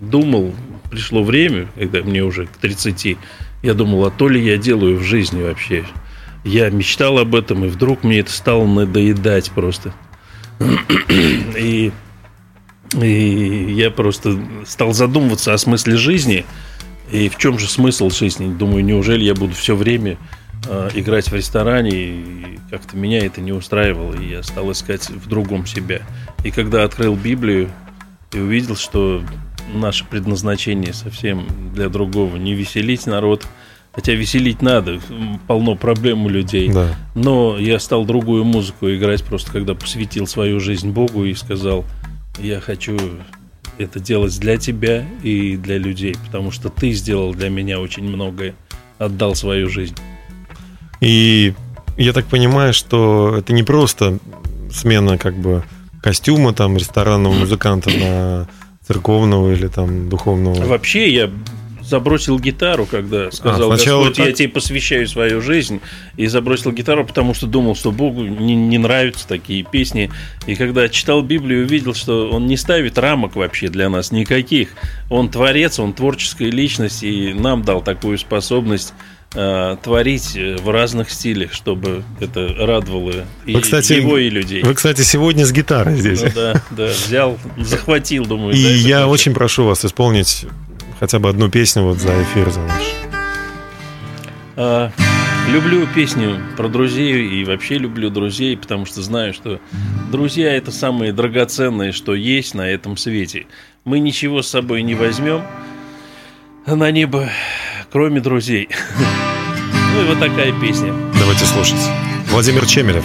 думал, 0.00 0.52
пришло 0.90 1.22
время, 1.22 1.68
когда 1.76 2.02
мне 2.02 2.24
уже 2.24 2.46
к 2.46 2.56
30, 2.56 3.16
я 3.64 3.72
думал, 3.72 4.04
а 4.04 4.10
то 4.10 4.28
ли 4.28 4.44
я 4.44 4.58
делаю 4.58 4.98
в 4.98 5.02
жизни 5.02 5.42
вообще. 5.42 5.86
Я 6.44 6.68
мечтал 6.68 7.18
об 7.18 7.34
этом, 7.34 7.64
и 7.64 7.68
вдруг 7.68 8.04
мне 8.04 8.18
это 8.18 8.30
стало 8.30 8.66
надоедать 8.66 9.50
просто. 9.52 9.94
И, 11.58 11.90
и 13.00 13.72
я 13.72 13.90
просто 13.90 14.38
стал 14.66 14.92
задумываться 14.92 15.54
о 15.54 15.58
смысле 15.58 15.96
жизни. 15.96 16.44
И 17.10 17.28
в 17.28 17.38
чем 17.38 17.58
же 17.58 17.66
смысл 17.66 18.10
жизни? 18.10 18.52
Думаю, 18.52 18.84
неужели 18.84 19.24
я 19.24 19.34
буду 19.34 19.54
все 19.54 19.74
время 19.74 20.18
э, 20.68 20.90
играть 20.94 21.28
в 21.30 21.34
ресторане? 21.34 21.90
И 21.90 22.58
как-то 22.70 22.96
меня 22.96 23.24
это 23.24 23.40
не 23.40 23.52
устраивало. 23.52 24.14
И 24.14 24.28
я 24.28 24.42
стал 24.42 24.70
искать 24.70 25.08
в 25.08 25.26
другом 25.28 25.66
себя. 25.66 26.02
И 26.44 26.50
когда 26.50 26.84
открыл 26.84 27.16
Библию 27.16 27.70
и 28.32 28.38
увидел, 28.38 28.76
что 28.76 29.24
наше 29.72 30.04
предназначение 30.04 30.92
совсем 30.92 31.46
для 31.74 31.88
другого. 31.88 32.36
Не 32.36 32.54
веселить 32.54 33.06
народ, 33.06 33.46
хотя 33.92 34.12
веселить 34.12 34.62
надо, 34.62 35.00
полно 35.46 35.76
проблем 35.76 36.26
у 36.26 36.28
людей. 36.28 36.68
Да. 36.68 36.94
Но 37.14 37.58
я 37.58 37.78
стал 37.78 38.04
другую 38.04 38.44
музыку 38.44 38.90
играть 38.90 39.22
просто, 39.22 39.52
когда 39.52 39.74
посвятил 39.74 40.26
свою 40.26 40.60
жизнь 40.60 40.90
Богу 40.90 41.24
и 41.24 41.34
сказал, 41.34 41.84
я 42.38 42.60
хочу 42.60 42.98
это 43.78 44.00
делать 44.00 44.38
для 44.38 44.56
тебя 44.56 45.04
и 45.22 45.56
для 45.56 45.78
людей, 45.78 46.16
потому 46.26 46.50
что 46.50 46.68
ты 46.68 46.92
сделал 46.92 47.34
для 47.34 47.48
меня 47.48 47.80
очень 47.80 48.04
многое, 48.04 48.54
отдал 48.98 49.34
свою 49.34 49.68
жизнь. 49.68 49.96
И 51.00 51.54
я 51.96 52.12
так 52.12 52.26
понимаю, 52.26 52.72
что 52.72 53.36
это 53.38 53.52
не 53.52 53.62
просто 53.62 54.18
смена 54.72 55.18
как 55.18 55.36
бы 55.36 55.64
костюма 56.02 56.52
там 56.52 56.76
ресторанного 56.76 57.32
музыканта 57.32 57.90
на 57.90 58.48
церковного 58.86 59.52
или 59.52 59.68
там 59.68 60.08
духовного? 60.08 60.64
Вообще 60.64 61.12
я 61.12 61.30
забросил 61.84 62.38
гитару, 62.38 62.86
когда 62.86 63.30
сказал, 63.30 63.72
а, 63.72 63.76
Господь, 63.76 64.16
так... 64.16 64.26
я 64.26 64.32
тебе 64.32 64.48
посвящаю 64.48 65.06
свою 65.06 65.40
жизнь, 65.40 65.80
и 66.16 66.26
забросил 66.26 66.72
гитару, 66.72 67.04
потому 67.04 67.34
что 67.34 67.46
думал, 67.46 67.76
что 67.76 67.92
Богу 67.92 68.22
не, 68.22 68.54
не 68.54 68.78
нравятся 68.78 69.28
такие 69.28 69.64
песни. 69.64 70.10
И 70.46 70.54
когда 70.54 70.88
читал 70.88 71.22
Библию, 71.22 71.64
увидел, 71.66 71.94
что 71.94 72.30
Он 72.30 72.46
не 72.46 72.56
ставит 72.56 72.98
рамок 72.98 73.36
вообще 73.36 73.68
для 73.68 73.88
нас 73.88 74.12
никаких. 74.12 74.70
Он 75.10 75.28
творец, 75.28 75.78
Он 75.78 75.92
творческая 75.92 76.50
личность, 76.50 77.02
и 77.02 77.34
нам 77.34 77.62
дал 77.62 77.82
такую 77.82 78.18
способность 78.18 78.94
э, 79.34 79.76
творить 79.82 80.36
э, 80.36 80.56
в 80.56 80.70
разных 80.70 81.10
стилях, 81.10 81.52
чтобы 81.52 82.02
это 82.20 82.48
радовало 82.58 83.24
и 83.46 83.54
кстати, 83.58 83.94
его, 83.94 84.18
и 84.18 84.30
людей. 84.30 84.62
Вы, 84.62 84.74
кстати, 84.74 85.02
сегодня 85.02 85.44
с 85.44 85.52
гитарой 85.52 85.96
здесь. 85.96 86.22
Ну, 86.22 86.30
да, 86.34 86.62
да, 86.70 86.86
взял, 86.86 87.38
захватил, 87.58 88.26
думаю. 88.26 88.54
И 88.54 88.62
да, 88.62 88.68
я 88.68 88.76
захватил. 88.78 89.10
очень 89.10 89.34
прошу 89.34 89.64
вас 89.64 89.84
исполнить 89.84 90.46
хотя 91.00 91.18
бы 91.18 91.28
одну 91.28 91.50
песню 91.50 91.82
вот 91.82 91.98
за 91.98 92.22
эфир 92.22 92.50
за 92.50 92.60
наш. 92.60 92.82
А, 94.56 94.92
люблю 95.50 95.86
песню 95.94 96.40
про 96.56 96.68
друзей 96.68 97.40
и 97.40 97.44
вообще 97.44 97.76
люблю 97.76 98.10
друзей, 98.10 98.56
потому 98.56 98.86
что 98.86 99.02
знаю, 99.02 99.34
что 99.34 99.60
друзья 100.12 100.54
это 100.54 100.70
самые 100.70 101.12
драгоценные, 101.12 101.92
что 101.92 102.14
есть 102.14 102.54
на 102.54 102.68
этом 102.68 102.96
свете. 102.96 103.46
Мы 103.84 103.98
ничего 103.98 104.42
с 104.42 104.48
собой 104.48 104.82
не 104.82 104.94
возьмем 104.94 105.42
на 106.66 106.90
небо, 106.90 107.28
кроме 107.90 108.20
друзей. 108.20 108.68
Ну 109.94 110.02
и 110.02 110.06
вот 110.06 110.18
такая 110.18 110.52
песня. 110.60 110.92
Давайте 111.20 111.44
слушать. 111.44 111.78
Владимир 112.30 112.66
Чемелев. 112.66 113.04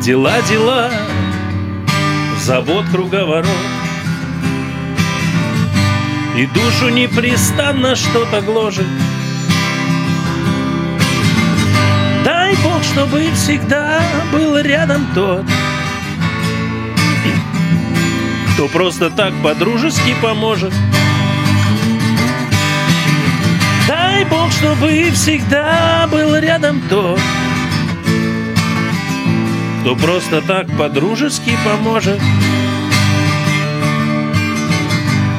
Дела, 0.00 0.40
дела, 0.48 0.90
завод 2.42 2.86
круговорот. 2.90 3.46
И 6.38 6.46
душу 6.46 6.88
непрестанно 6.88 7.94
что-то 7.94 8.40
гложет. 8.40 8.86
Дай 12.24 12.54
Бог, 12.64 12.82
чтобы 12.82 13.30
всегда 13.34 14.00
был 14.32 14.56
рядом 14.56 15.06
тот, 15.14 15.44
кто 18.56 18.68
просто 18.68 19.10
так 19.10 19.34
по-дружески 19.42 20.14
поможет. 20.22 20.72
Дай 23.86 24.24
Бог, 24.24 24.50
чтобы 24.50 25.10
всегда 25.12 26.08
был 26.10 26.34
рядом 26.36 26.80
тот, 26.88 27.20
кто 29.82 29.94
просто 29.94 30.40
так 30.40 30.74
по-дружески 30.78 31.52
поможет. 31.66 32.18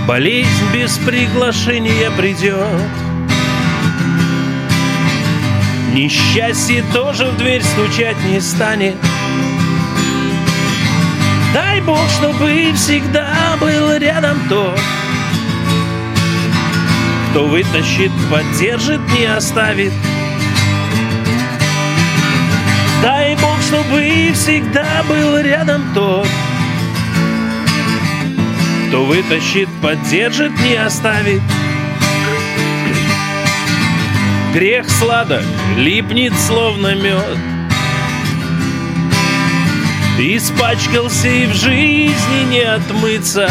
Болезнь 0.07 0.71
без 0.71 0.95
приглашения 0.99 2.11
придет. 2.11 2.67
Несчастье 5.91 6.83
тоже 6.93 7.25
в 7.25 7.37
дверь 7.37 7.63
стучать 7.63 8.17
не 8.25 8.39
станет. 8.39 8.95
Дай 11.53 11.81
Бог, 11.81 12.09
чтобы 12.09 12.71
всегда 12.75 13.57
был 13.59 13.95
рядом 13.97 14.37
тот, 14.49 14.79
кто 17.31 17.45
вытащит, 17.45 18.11
поддержит, 18.29 19.01
не 19.17 19.25
оставит. 19.25 19.93
чтобы 23.67 24.31
всегда 24.33 25.03
был 25.09 25.39
рядом 25.39 25.93
тот, 25.93 26.27
кто 28.87 29.03
вытащит, 29.03 29.67
поддержит, 29.81 30.57
не 30.61 30.75
оставит. 30.75 31.41
Грех 34.53 34.89
сладок, 34.89 35.43
липнет 35.75 36.33
словно 36.39 36.95
мед. 36.95 37.37
Испачкался 40.19 41.27
и 41.27 41.45
в 41.45 41.53
жизни 41.53 42.43
не 42.49 42.61
отмыться. 42.61 43.47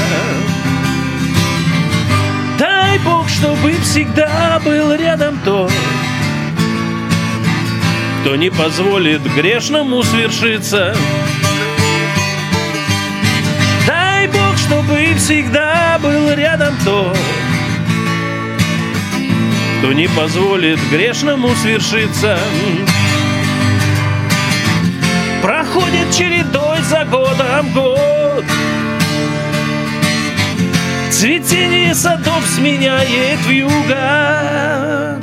Дай 2.59 2.99
Бог, 2.99 3.29
чтобы 3.29 3.73
всегда 3.83 4.61
был 4.65 4.93
рядом 4.95 5.39
тот, 5.45 5.71
кто 8.21 8.35
не 8.35 8.51
позволит 8.51 9.23
грешному 9.37 10.03
свершиться. 10.03 10.97
Дай 13.87 14.27
Бог, 14.27 14.59
чтобы 14.59 15.15
всегда 15.19 16.01
был 16.03 16.33
рядом 16.35 16.75
тот, 16.85 17.17
кто 19.79 19.93
не 19.93 20.09
позволит 20.09 20.81
грешному 20.91 21.55
свершиться. 21.63 22.37
Проходит 25.77 26.11
чередой 26.11 26.81
за 26.85 27.05
годом 27.05 27.71
год, 27.75 28.45
Цветение 31.11 31.95
садов 31.95 32.47
сменяет 32.47 33.39
вьюга. 33.47 35.21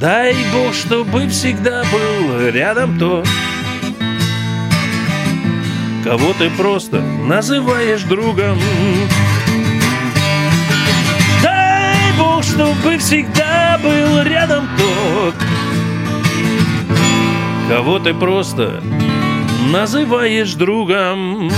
Дай 0.00 0.34
Бог, 0.52 0.74
чтобы 0.74 1.28
всегда 1.28 1.84
был 1.92 2.48
рядом 2.48 2.98
тот, 2.98 3.28
Кого 6.02 6.32
ты 6.32 6.50
просто 6.50 7.00
называешь 7.00 8.02
другом. 8.02 8.58
Дай 11.40 12.12
Бог, 12.18 12.42
чтобы 12.42 12.98
всегда 12.98 13.78
был 13.80 14.22
рядом 14.22 14.68
тот, 14.76 15.34
Кого 17.70 18.00
ты 18.00 18.12
просто 18.12 18.82
называешь 19.70 20.54
другом. 20.54 21.52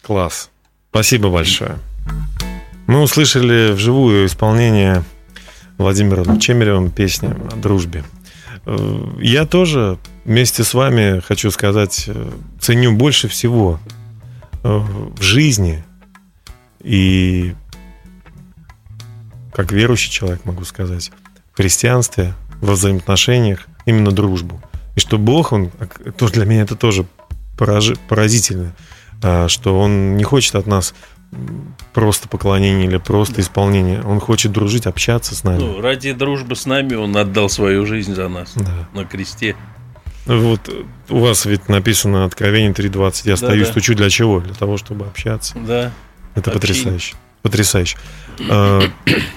Класс. 0.00 0.48
Спасибо 0.88 1.28
большое. 1.28 1.76
Мы 2.86 3.02
услышали 3.02 3.72
вживую 3.72 4.24
исполнение 4.24 5.04
Владимиром 5.76 6.40
Чемеревым 6.40 6.90
песни 6.90 7.28
о 7.52 7.56
дружбе. 7.56 8.02
Э, 8.64 8.76
Я 9.20 9.44
тоже 9.44 9.98
вместе 10.24 10.64
с 10.64 10.72
вами, 10.72 11.20
хочу 11.20 11.50
сказать, 11.50 12.04
э, 12.06 12.30
ценю 12.58 12.96
больше 12.96 13.28
всего 13.28 13.78
э, 14.62 14.68
в 14.68 15.20
жизни 15.20 15.84
и 16.82 17.54
как 19.52 19.70
верующий 19.70 20.10
человек 20.10 20.46
могу 20.46 20.64
сказать, 20.64 21.12
в 21.52 21.58
христианстве, 21.58 22.32
во 22.60 22.72
взаимоотношениях 22.74 23.66
именно 23.86 24.10
дружбу. 24.10 24.60
И 24.96 25.00
что 25.00 25.18
Бог, 25.18 25.52
он, 25.52 25.70
тоже 26.16 26.32
для 26.34 26.44
меня 26.44 26.62
это 26.62 26.76
тоже 26.76 27.06
поражи- 27.56 27.98
поразительно, 28.08 28.74
а, 29.22 29.48
что 29.48 29.78
Он 29.78 30.16
не 30.16 30.24
хочет 30.24 30.54
от 30.54 30.66
нас 30.66 30.94
просто 31.92 32.28
поклонения 32.28 32.86
или 32.86 32.96
просто 32.96 33.40
исполнения. 33.40 34.00
Он 34.02 34.18
хочет 34.18 34.50
дружить, 34.52 34.86
общаться 34.86 35.34
с 35.34 35.44
нами. 35.44 35.58
Ну, 35.58 35.80
ради 35.80 36.12
дружбы 36.12 36.56
с 36.56 36.64
нами 36.66 36.94
он 36.94 37.16
отдал 37.16 37.48
свою 37.50 37.84
жизнь 37.86 38.14
за 38.14 38.28
нас 38.28 38.52
Да. 38.56 38.88
на 38.94 39.04
кресте. 39.04 39.54
Вот 40.26 40.68
э, 40.68 40.82
у 41.10 41.18
вас 41.20 41.44
ведь 41.46 41.68
написано 41.68 42.24
Откровение 42.24 42.72
3.20. 42.72 43.28
Я 43.28 43.36
стою 43.36 43.62
и 43.62 43.64
да. 43.64 43.70
стучу 43.70 43.94
для 43.94 44.08
чего? 44.10 44.40
Для 44.40 44.54
того, 44.54 44.76
чтобы 44.78 45.06
общаться. 45.06 45.54
Да. 45.58 45.92
Это 46.34 46.50
Общение. 46.50 46.54
потрясающе. 46.54 47.16
Потрясающе. 47.48 47.96
А, 48.50 48.82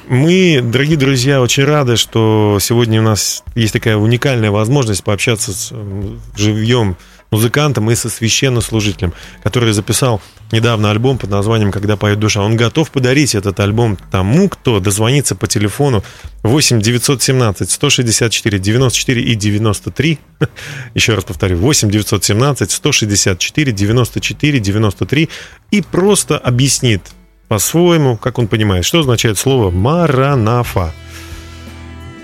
Мы, 0.10 0.60
дорогие 0.62 0.98
друзья, 0.98 1.42
очень 1.42 1.64
рады, 1.64 1.96
что 1.96 2.58
сегодня 2.60 3.00
у 3.00 3.04
нас 3.06 3.42
есть 3.56 3.72
такая 3.72 3.96
уникальная 3.96 4.52
возможность 4.52 5.02
пообщаться 5.02 5.54
с 5.54 5.72
живьем 6.36 6.98
музыкантом 7.32 7.90
и 7.90 7.96
со 7.96 8.10
священнослужителем, 8.10 9.14
который 9.44 9.72
записал 9.72 10.22
недавно 10.52 10.92
альбом 10.92 11.18
под 11.18 11.30
названием 11.30 11.72
«Когда 11.72 11.96
поет 11.96 12.20
душа». 12.20 12.42
Он 12.42 12.58
готов 12.58 12.92
подарить 12.92 13.34
этот 13.34 13.62
альбом 13.62 13.98
тому, 14.12 14.50
кто 14.50 14.82
дозвонится 14.82 15.36
по 15.36 15.48
телефону 15.48 16.04
8 16.44 16.82
917 16.82 17.72
164 17.72 18.60
94 18.60 19.22
и 19.22 19.36
93. 19.36 20.20
Еще 20.96 21.16
раз 21.16 21.24
повторю, 21.24 21.60
8 21.60 21.90
917 21.90 22.70
164 22.70 23.72
94 23.72 24.60
93 24.60 25.30
и 25.72 25.82
просто 25.82 26.38
объяснит 26.38 27.04
по-своему, 27.52 28.16
как 28.16 28.40
он 28.40 28.48
понимает, 28.48 28.86
что 28.86 29.02
означает 29.02 29.38
слово 29.38 29.72
«маранафа». 29.72 30.94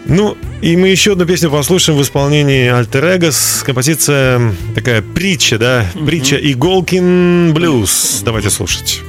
Ну, 0.05 0.37
и 0.61 0.77
мы 0.77 0.87
еще 0.87 1.11
одну 1.11 1.25
песню 1.25 1.51
послушаем 1.51 1.99
в 1.99 2.01
исполнении 2.01 2.69
Альтер 2.69 3.03
Эгос. 3.17 3.61
Композиция 3.65 4.53
такая 4.73 5.01
притча, 5.01 5.57
да? 5.57 5.85
Притча 6.05 6.37
Иголкин 6.37 7.53
Блюз. 7.53 8.21
Давайте 8.23 8.49
слушать. 8.49 9.01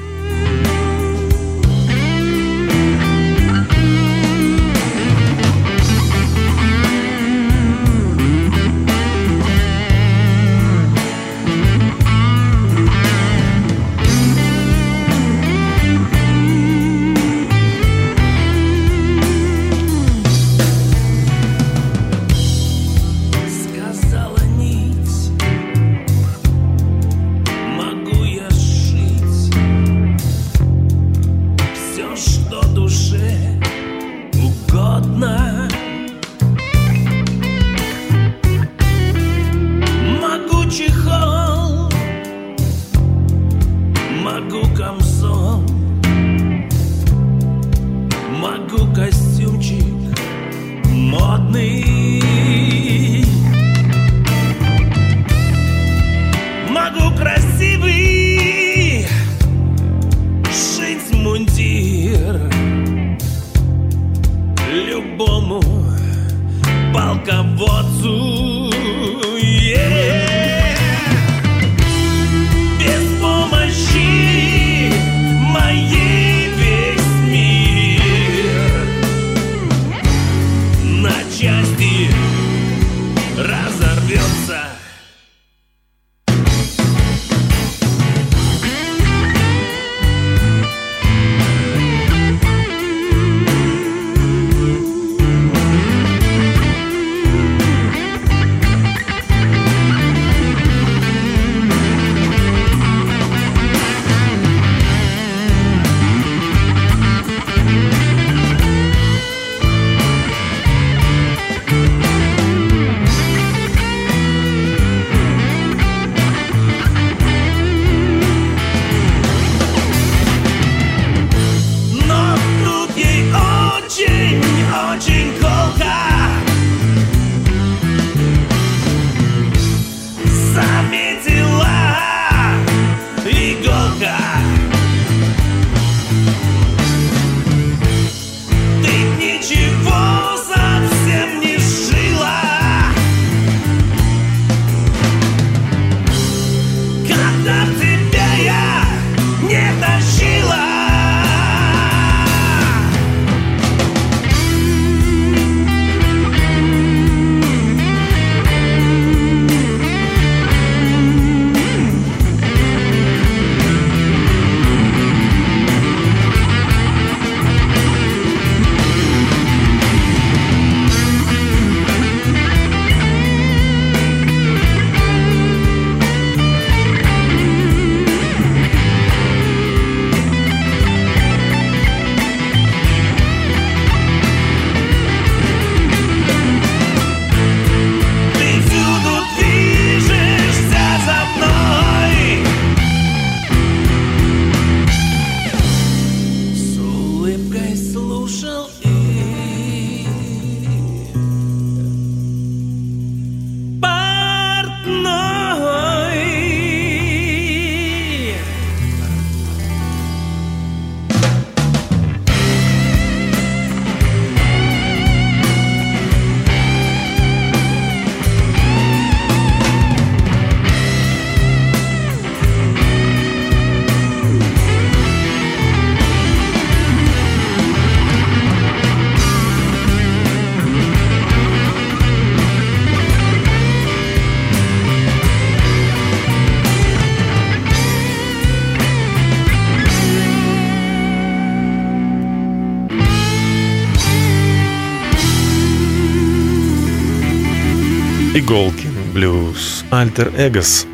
Иголкин 248.39 248.95
блюз. 249.13 249.85
Альтер 249.91 250.33
Эгос. 250.39 250.87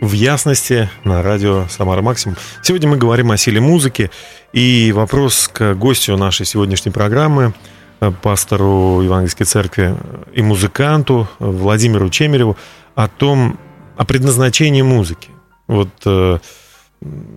В 0.00 0.12
ясности 0.12 0.88
на 1.02 1.20
радио 1.20 1.66
Самара 1.68 2.00
Максимум. 2.00 2.36
Сегодня 2.62 2.88
мы 2.88 2.96
говорим 2.96 3.32
о 3.32 3.36
силе 3.36 3.60
музыки. 3.60 4.08
И 4.52 4.92
вопрос 4.94 5.50
к 5.52 5.74
гостю 5.74 6.16
нашей 6.16 6.46
сегодняшней 6.46 6.92
программы, 6.92 7.54
э, 8.00 8.12
пастору 8.22 9.00
Евангельской 9.02 9.46
церкви 9.46 9.96
и 10.32 10.42
музыканту 10.42 11.28
Владимиру 11.40 12.08
Чемереву 12.08 12.56
о 12.94 13.08
том, 13.08 13.58
о 13.96 14.04
предназначении 14.04 14.82
музыки. 14.82 15.28
Вот 15.66 15.88
э, 16.06 16.38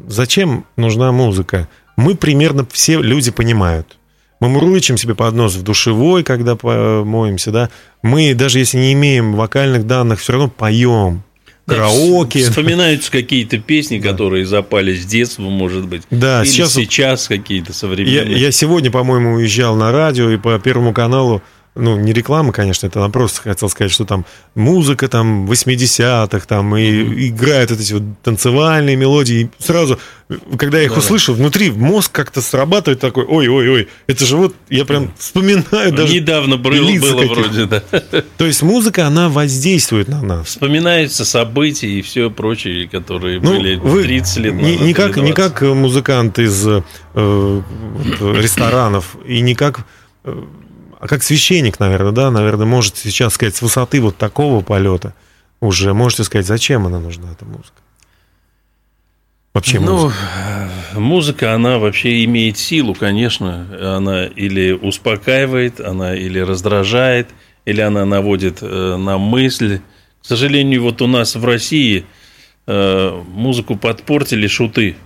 зачем 0.06 0.64
нужна 0.78 1.12
музыка? 1.12 1.68
Мы 1.98 2.14
примерно 2.14 2.68
все 2.72 3.02
люди 3.02 3.32
понимают– 3.32 3.98
мы 4.40 4.50
мурлычем 4.50 4.98
себе 4.98 5.16
под 5.16 5.34
нос 5.36 5.56
в 5.56 5.64
душевой, 5.64 6.24
когда 6.24 6.56
моемся, 6.62 7.52
да. 7.52 7.70
Мы, 8.02 8.34
даже 8.34 8.60
если 8.60 8.78
не 8.78 8.94
имеем 8.94 9.34
вокальных 9.34 9.88
данных, 9.88 10.20
все 10.20 10.34
равно 10.34 10.50
поем. 10.50 11.24
Караоке. 11.68 12.44
Да, 12.44 12.50
вспоминаются 12.50 13.12
какие-то 13.12 13.58
песни, 13.58 14.00
которые 14.00 14.46
запали 14.46 14.94
с 14.96 15.04
детства, 15.06 15.42
может 15.44 15.88
быть. 15.88 16.04
Да, 16.12 16.44
Или 16.44 16.50
сейчас, 16.50 16.74
сейчас 16.74 17.28
какие-то 17.28 17.74
современные. 17.74 18.34
Я, 18.34 18.38
я 18.38 18.52
сегодня, 18.52 18.92
по-моему, 18.92 19.34
уезжал 19.34 19.76
на 19.76 19.92
радио 19.92 20.30
и 20.30 20.38
по 20.38 20.60
Первому 20.60 20.94
каналу 20.94 21.42
ну, 21.76 21.98
не 21.98 22.14
реклама, 22.14 22.54
конечно, 22.54 22.88
это 22.88 23.08
просто 23.10 23.42
хотел 23.42 23.70
сказать, 23.70 23.92
что 23.92 24.06
там 24.06 24.26
музыка 24.56 25.10
там 25.10 25.50
80-х, 25.50 26.46
там, 26.48 26.76
и 26.78 26.82
mm-hmm. 26.82 27.28
играют 27.28 27.72
вот 27.72 27.80
эти 27.82 27.94
вот 27.94 28.04
танцевальные 28.24 28.96
мелодии. 28.96 29.42
И 29.42 29.50
сразу, 29.60 30.00
когда 30.58 30.78
я 30.78 30.86
их 30.86 30.94
да, 30.94 31.00
услышал, 31.00 31.36
внутри 31.36 31.72
мозг 31.72 32.14
как-то 32.14 32.42
срабатывает 32.42 33.02
такой, 33.02 33.26
ой-ой-ой, 33.26 33.90
это 34.08 34.26
же 34.26 34.38
вот, 34.38 34.56
я 34.70 34.86
прям 34.86 35.12
вспоминаю 35.20 35.92
даже 35.92 36.14
Недавно 36.14 36.56
было, 36.56 36.74
было 36.74 37.26
вроде, 37.26 37.66
да. 37.66 37.84
То 38.38 38.46
есть 38.46 38.62
музыка, 38.62 39.06
она 39.06 39.28
воздействует 39.28 40.08
на 40.08 40.22
нас. 40.22 40.48
Вспоминаются 40.48 41.26
события 41.26 41.90
и 41.90 42.02
все 42.02 42.32
прочее, 42.32 42.88
которые 42.88 43.42
ну, 43.42 43.52
были 43.52 43.76
вы 43.76 44.04
30 44.04 44.38
лет 44.38 44.54
назад. 44.54 44.70
Не, 44.70 44.78
не, 44.78 44.94
как, 44.94 45.18
не 45.18 45.34
как 45.34 45.62
музыкант 45.62 46.40
из 46.40 46.66
э, 46.66 46.82
ресторанов 47.14 49.18
и 49.26 49.42
не 49.42 49.56
как 49.56 49.86
э, 50.24 50.42
как 51.08 51.24
священник, 51.24 51.80
наверное, 51.80 52.12
да, 52.12 52.32
наверное, 52.32 52.66
может 52.66 52.98
сейчас 52.98 53.34
сказать 53.34 53.56
с 53.56 53.62
высоты 53.62 54.02
вот 54.02 54.18
такого 54.18 54.62
полета 54.62 55.14
уже 55.62 55.94
можете 55.94 56.24
сказать, 56.24 56.46
зачем 56.46 56.86
она 56.86 57.00
нужна, 57.00 57.32
эта 57.32 57.46
музыка? 57.46 57.82
Вообще 59.54 59.80
ну, 59.80 59.94
музыка. 59.94 60.20
Ну, 60.94 61.00
музыка, 61.00 61.54
она 61.54 61.80
вообще 61.80 62.26
имеет 62.26 62.58
силу, 62.58 62.94
конечно. 62.94 63.96
Она 63.98 64.26
или 64.26 64.74
успокаивает, 64.74 65.80
она 65.80 66.14
или 66.14 66.40
раздражает, 66.40 67.30
или 67.64 67.80
она 67.80 68.04
наводит 68.04 68.58
э, 68.62 68.98
на 68.98 69.18
мысль. 69.18 69.80
К 70.22 70.26
сожалению, 70.26 70.84
вот 70.84 71.02
у 71.02 71.08
нас 71.08 71.36
в 71.36 71.46
России 71.46 72.06
э, 72.68 73.24
музыку 73.30 73.78
подпортили 73.78 74.48
шуты. 74.48 74.98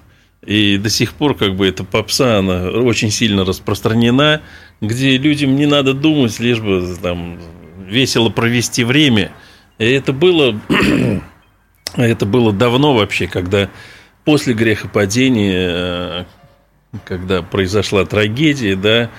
И 0.46 0.78
до 0.78 0.90
сих 0.90 1.14
пор 1.14 1.36
как 1.36 1.56
бы 1.56 1.68
эта 1.68 1.84
попса, 1.84 2.40
она 2.40 2.70
очень 2.70 3.12
сильно 3.12 3.44
распространена 3.44 4.42
где 4.82 5.18
людям 5.18 5.56
не 5.56 5.66
надо 5.66 5.94
думать, 5.94 6.40
лишь 6.40 6.60
бы 6.60 6.96
там 7.02 7.40
весело 7.86 8.30
провести 8.30 8.84
время. 8.84 9.32
И 9.78 9.86
это 9.86 10.14
было, 10.14 10.60
это 11.96 12.26
было 12.26 12.54
давно 12.54 12.94
вообще, 12.94 13.28
когда 13.28 13.70
после 14.26 14.54
грехопадения, 14.54 16.26
когда 17.06 17.42
произошла 17.42 18.06
трагедия, 18.06 18.76
да, 18.76 19.10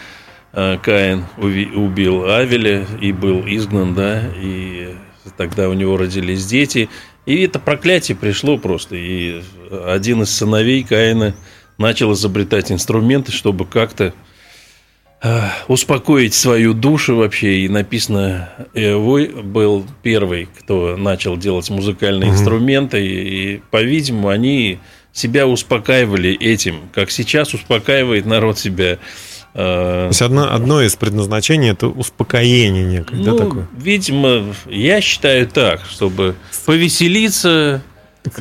Каин 0.53 1.27
убил 1.37 2.29
Авеля 2.29 2.85
и 3.01 3.13
был 3.13 3.45
изгнан, 3.47 3.95
да, 3.95 4.23
и 4.37 4.97
тогда 5.37 5.69
у 5.69 5.75
него 5.75 5.97
родились 5.97 6.45
дети. 6.47 6.89
И 7.31 7.43
это 7.43 7.59
проклятие 7.59 8.17
пришло 8.17 8.59
просто. 8.59 8.97
И 8.97 9.43
один 9.71 10.23
из 10.23 10.31
сыновей 10.31 10.83
Каина 10.83 11.35
начал 11.79 12.13
изобретать 12.13 12.73
инструменты, 12.73 13.33
чтобы 13.33 13.67
как-то 13.67 14.15
Э, 15.23 15.51
успокоить 15.69 16.33
свою 16.33 16.73
душу 16.73 17.17
вообще. 17.17 17.61
И 17.61 17.69
написано, 17.69 18.49
Вы 18.75 19.27
был 19.29 19.87
первый, 20.03 20.49
кто 20.59 20.97
начал 20.97 21.37
делать 21.37 21.69
музыкальные 21.69 22.31
mm-hmm. 22.31 22.35
инструменты. 22.35 23.07
И, 23.07 23.63
по-видимому, 23.71 24.29
они 24.29 24.79
себя 25.13 25.47
успокаивали 25.47 26.33
этим, 26.33 26.89
как 26.95 27.11
сейчас 27.11 27.53
успокаивает 27.53 28.25
народ 28.25 28.59
себя. 28.59 28.99
Э, 29.55 30.05
То 30.05 30.09
есть 30.09 30.23
одно, 30.23 30.53
одно 30.53 30.83
из 30.83 30.95
предназначений 30.97 31.71
это 31.71 31.89
успокоение 31.89 32.85
некое, 32.85 33.17
ну, 33.17 33.25
да, 33.25 33.45
такое? 33.45 33.69
Видимо, 33.77 34.55
я 34.69 35.01
считаю 35.01 35.49
так, 35.49 35.85
чтобы 35.87 36.37
повеселиться, 36.67 37.83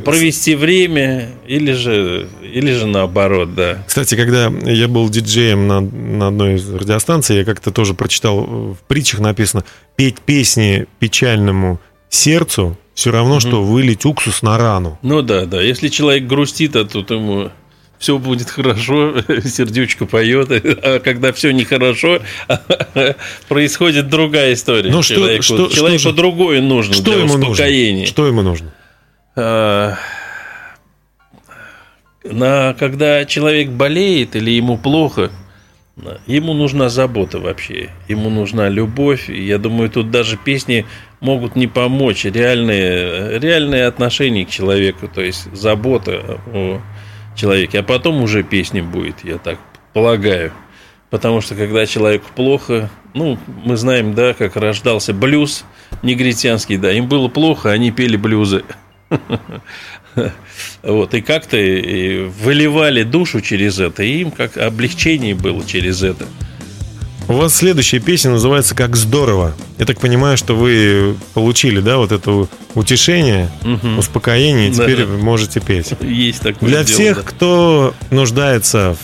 провести 0.04 0.56
время 0.56 1.30
или 1.48 1.72
же, 1.72 2.28
или 2.44 2.72
же 2.74 2.86
наоборот, 2.86 3.56
да. 3.56 3.84
Кстати, 3.88 4.16
когда 4.16 4.52
я 4.66 4.88
был 4.88 5.10
диджеем 5.10 5.68
на, 5.68 5.82
на 5.82 6.28
одной 6.28 6.56
из 6.56 6.70
радиостанций, 6.70 7.38
я 7.38 7.46
как-то 7.46 7.72
тоже 7.72 7.94
прочитал, 7.94 8.42
в 8.42 8.78
притчах 8.88 9.20
написано, 9.20 9.64
петь 9.96 10.20
песни 10.20 10.86
печальному 11.00 11.80
сердцу 12.10 12.78
все 12.94 13.12
равно, 13.12 13.36
угу. 13.36 13.40
что 13.40 13.64
вылить 13.64 14.06
уксус 14.06 14.42
на 14.42 14.58
рану. 14.58 15.00
Ну 15.02 15.22
да, 15.22 15.46
да. 15.46 15.62
Если 15.62 15.88
человек 15.88 16.28
грустит, 16.28 16.76
а 16.76 16.84
тут 16.84 17.12
ему 17.12 17.50
все 18.00 18.18
будет 18.18 18.50
хорошо, 18.50 19.22
сердючка 19.44 20.06
поет, 20.06 20.50
а 20.84 21.00
когда 21.00 21.32
все 21.34 21.52
нехорошо, 21.52 22.22
происходит 23.48 24.10
другая 24.10 24.54
история. 24.54 24.90
Что, 24.90 25.16
человеку 25.16 25.44
что, 25.44 25.68
человеку 25.70 26.00
что, 26.00 26.14
другое 26.14 26.62
нужно 26.62 26.94
что 26.96 27.04
для 27.04 27.16
ему 27.16 27.36
успокоения. 27.36 28.00
Нужно? 28.00 28.08
Что 28.08 28.28
ему 28.28 28.42
нужно? 28.42 28.74
Э, 29.36 29.96
на, 32.24 32.74
когда 32.80 33.26
человек 33.26 33.70
болеет 33.70 34.36
или 34.36 34.52
ему 34.52 34.78
плохо, 34.78 35.30
ему 36.26 36.54
нужна 36.54 36.88
забота 36.88 37.40
вообще, 37.40 37.90
ему 38.08 38.30
нужна 38.30 38.70
любовь. 38.70 39.30
Я 39.30 39.58
думаю, 39.58 39.90
тут 39.90 40.10
даже 40.10 40.38
песни 40.38 40.86
могут 41.20 41.58
не 41.58 41.68
помочь. 41.68 42.24
Реальные, 42.24 43.40
реальные 43.40 43.86
отношения 43.88 44.46
к 44.46 44.50
человеку, 44.50 45.10
то 45.14 45.22
есть 45.22 45.54
забота 45.54 46.40
о 46.54 46.82
человеке. 47.40 47.80
А 47.80 47.84
потом 47.84 48.22
уже 48.22 48.44
песни 48.44 48.82
будет, 48.82 49.24
я 49.24 49.38
так 49.38 49.58
полагаю. 49.94 50.52
Потому 51.10 51.42
что 51.42 51.56
когда 51.56 51.86
человеку 51.86 52.28
плохо, 52.36 52.90
ну, 53.14 53.38
мы 53.66 53.78
знаем, 53.78 54.14
да, 54.14 54.34
как 54.34 54.56
рождался 54.56 55.14
блюз 55.14 55.66
негритянский, 56.04 56.78
да, 56.78 56.92
им 56.92 57.08
было 57.08 57.28
плохо, 57.28 57.72
они 57.72 57.92
пели 57.92 58.18
блюзы. 58.18 58.64
Вот, 60.82 61.14
и 61.14 61.22
как-то 61.22 61.56
выливали 61.56 63.04
душу 63.04 63.42
через 63.42 63.80
это, 63.80 64.04
и 64.04 64.22
им 64.22 64.32
как 64.32 64.58
облегчение 64.58 65.36
было 65.36 65.64
через 65.64 66.04
это. 66.04 66.26
У 67.30 67.34
вас 67.34 67.56
следующая 67.56 68.00
песня 68.00 68.32
называется 68.32 68.74
«Как 68.74 68.96
здорово». 68.96 69.54
Я 69.78 69.86
так 69.86 70.00
понимаю, 70.00 70.36
что 70.36 70.56
вы 70.56 71.16
получили, 71.36 71.80
да, 71.80 71.98
вот 71.98 72.12
это 72.12 72.48
утешение, 72.74 73.52
угу. 73.62 74.00
успокоение, 74.00 74.70
и 74.70 74.72
теперь 74.74 75.06
да. 75.06 75.14
можете 75.14 75.60
петь. 75.60 75.94
Есть 76.02 76.42
такое 76.42 76.68
Для 76.68 76.84
дело, 76.84 76.86
всех, 76.86 77.18
да. 77.18 77.22
кто 77.22 77.94
нуждается 78.10 78.98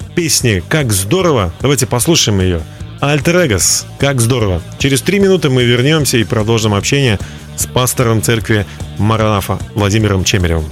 в 0.00 0.14
песне 0.14 0.62
«Как 0.66 0.94
здорово», 0.94 1.52
давайте 1.60 1.86
послушаем 1.86 2.40
ее. 2.40 2.62
Альтер 3.00 3.46
Эгос, 3.46 3.84
как 3.98 4.22
здорово. 4.22 4.62
Через 4.78 5.02
три 5.02 5.18
минуты 5.18 5.50
мы 5.50 5.64
вернемся 5.64 6.16
и 6.16 6.24
продолжим 6.24 6.72
общение 6.72 7.18
с 7.54 7.66
пастором 7.66 8.22
церкви 8.22 8.64
Маранафа 8.96 9.58
Владимиром 9.74 10.24
Чемеревым. 10.24 10.64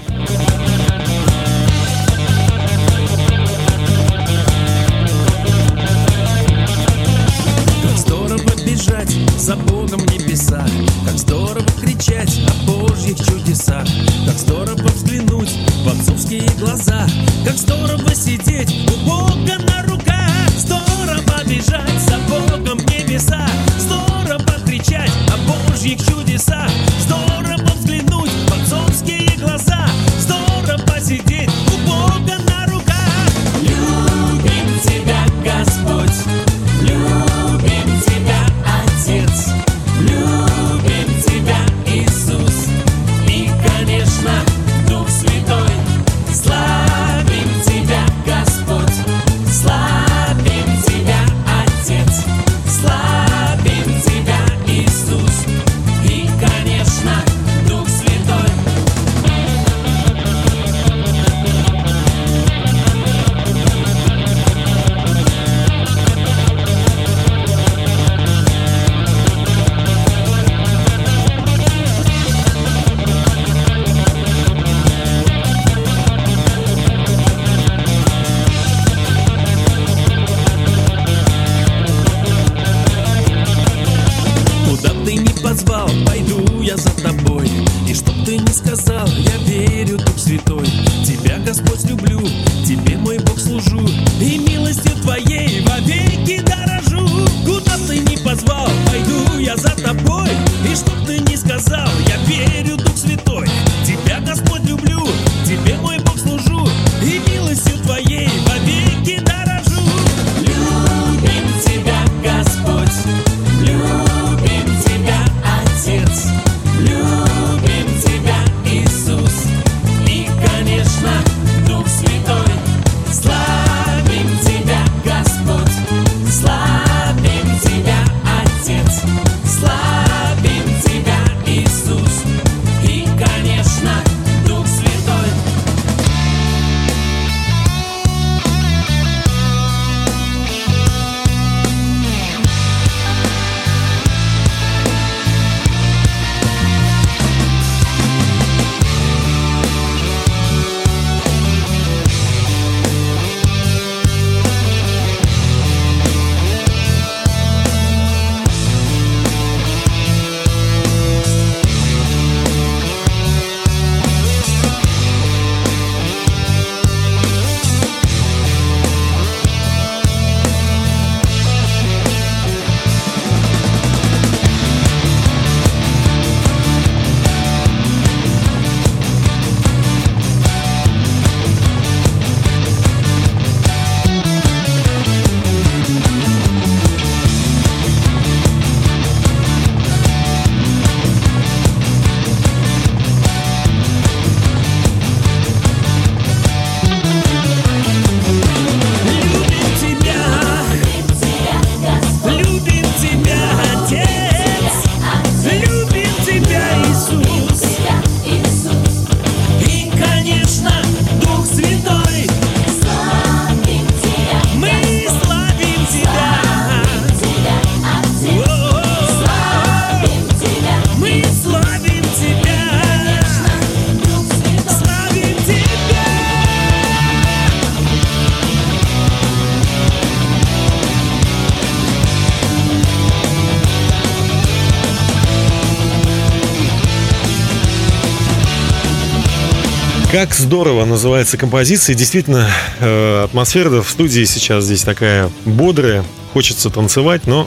Как 240.17 240.33
здорово 240.33 240.87
называется 240.87 241.37
композиция. 241.37 241.95
Действительно, 241.95 242.49
э, 242.81 243.25
атмосфера 243.25 243.83
в 243.83 243.91
студии 243.91 244.25
сейчас 244.25 244.65
здесь 244.65 244.81
такая 244.81 245.31
бодрая. 245.45 246.07
Хочется 246.33 246.71
танцевать, 246.71 247.27
но 247.27 247.47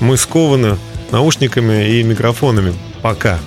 мы 0.00 0.16
скованы 0.16 0.78
наушниками 1.12 1.90
и 1.90 2.02
микрофонами. 2.02 2.74
Пока. 3.02 3.38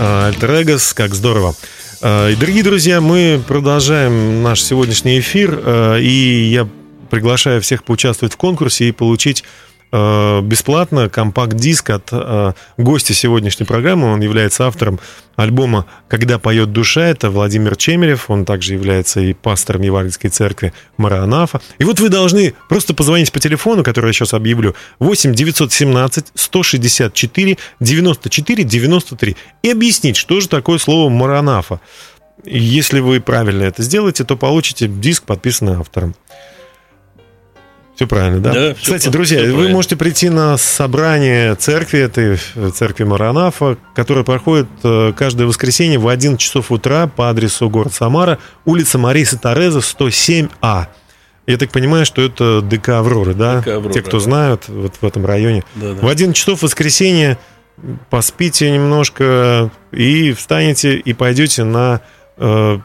Альтер 0.00 0.62
Эгос, 0.62 0.94
как 0.94 1.14
здорово. 1.14 1.54
Э, 2.00 2.32
и, 2.32 2.36
Дорогие 2.36 2.62
друзья, 2.62 3.02
мы 3.02 3.42
продолжаем 3.46 4.42
наш 4.42 4.62
сегодняшний 4.62 5.18
эфир. 5.20 5.60
э, 5.62 6.00
И 6.00 6.48
я 6.50 6.66
приглашаю 7.10 7.60
всех 7.60 7.84
поучаствовать 7.84 8.32
в 8.32 8.38
конкурсе 8.38 8.88
и 8.88 8.92
получить 8.92 9.44
э, 9.44 9.46
бесплатно 9.92 11.10
компакт-диск 11.10 11.90
от 11.90 12.08
э, 12.12 12.52
гостя 12.78 13.12
сегодняшней 13.12 13.66
программы. 13.66 14.10
Он 14.10 14.20
является 14.20 14.66
автором 14.66 14.98
альбома 15.36 15.86
«Когда 16.08 16.38
поет 16.38 16.72
душа». 16.72 17.02
Это 17.02 17.30
Владимир 17.30 17.76
Чемерев. 17.76 18.30
Он 18.30 18.46
также 18.46 18.72
является 18.72 19.20
и 19.20 19.34
пастором 19.34 19.82
Евангельской 19.82 20.30
церкви 20.30 20.72
Маранафа. 20.96 21.60
И 21.78 21.84
вот 21.84 22.00
вы 22.00 22.08
должны 22.08 22.54
просто 22.68 22.94
позвонить 22.94 23.32
по 23.32 23.40
телефону, 23.40 23.82
который 23.82 24.06
я 24.08 24.12
сейчас 24.14 24.32
объявлю, 24.32 24.74
8 24.98 25.34
917 25.34 26.26
164 26.34 27.58
94 27.80 28.64
93 28.64 29.36
и 29.62 29.70
объяснить, 29.70 30.16
что 30.16 30.40
же 30.40 30.48
такое 30.48 30.78
слово 30.78 31.10
«Маранафа». 31.10 31.80
Если 32.44 33.00
вы 33.00 33.20
правильно 33.20 33.64
это 33.64 33.82
сделаете, 33.82 34.24
то 34.24 34.36
получите 34.36 34.88
диск, 34.88 35.24
подписанный 35.24 35.74
автором. 35.74 36.14
Все 37.94 38.06
правильно, 38.06 38.40
да? 38.40 38.52
Да, 38.52 38.74
Кстати, 38.74 39.06
по- 39.06 39.10
друзья, 39.12 39.38
всё 39.40 39.48
вы 39.48 39.52
правильно. 39.54 39.74
можете 39.76 39.96
прийти 39.96 40.28
на 40.30 40.56
собрание 40.56 41.54
церкви 41.56 42.00
этой, 42.00 42.38
э, 42.54 42.70
церкви 42.74 43.04
Маранафа, 43.04 43.76
которая 43.94 44.24
проходит 44.24 44.66
э, 44.82 45.12
каждое 45.14 45.46
воскресенье 45.46 45.98
в 45.98 46.08
11 46.08 46.40
часов 46.40 46.72
утра 46.72 47.06
по 47.06 47.28
адресу 47.28 47.68
город 47.68 47.92
Самара, 47.92 48.38
улица 48.64 48.98
Марисы 48.98 49.38
Тореза, 49.38 49.80
107А. 49.80 50.86
Я 51.46 51.56
так 51.58 51.70
понимаю, 51.70 52.06
что 52.06 52.22
это 52.22 52.62
ДК 52.62 52.90
Авроры, 52.90 53.34
да? 53.34 53.60
ДК 53.60 53.68
«Аврора», 53.68 53.92
Те, 53.92 54.00
кто 54.00 54.18
да. 54.18 54.24
знают, 54.24 54.68
вот 54.68 54.94
в 55.00 55.04
этом 55.04 55.26
районе. 55.26 55.62
Да, 55.74 55.92
да. 55.92 56.00
В 56.00 56.08
11 56.08 56.34
часов 56.36 56.62
воскресенье 56.62 57.36
поспите 58.10 58.70
немножко 58.70 59.70
и 59.90 60.32
встанете 60.32 60.96
и 60.96 61.12
пойдете 61.12 61.64
на 61.64 62.00
э, 62.38 62.78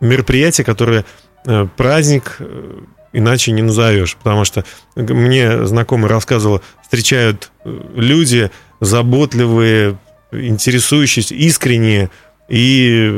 мероприятие, 0.00 0.64
которое 0.64 1.04
э, 1.44 1.66
праздник 1.76 2.36
э, 2.38 2.74
иначе 3.12 3.52
не 3.52 3.62
назовешь. 3.62 4.16
Потому 4.16 4.44
что 4.44 4.64
мне 4.94 5.66
знакомый 5.66 6.08
рассказывал, 6.08 6.62
встречают 6.82 7.50
э, 7.64 7.80
люди 7.94 8.50
заботливые, 8.80 9.98
интересующиеся, 10.32 11.34
искренние, 11.34 12.10
и, 12.48 13.08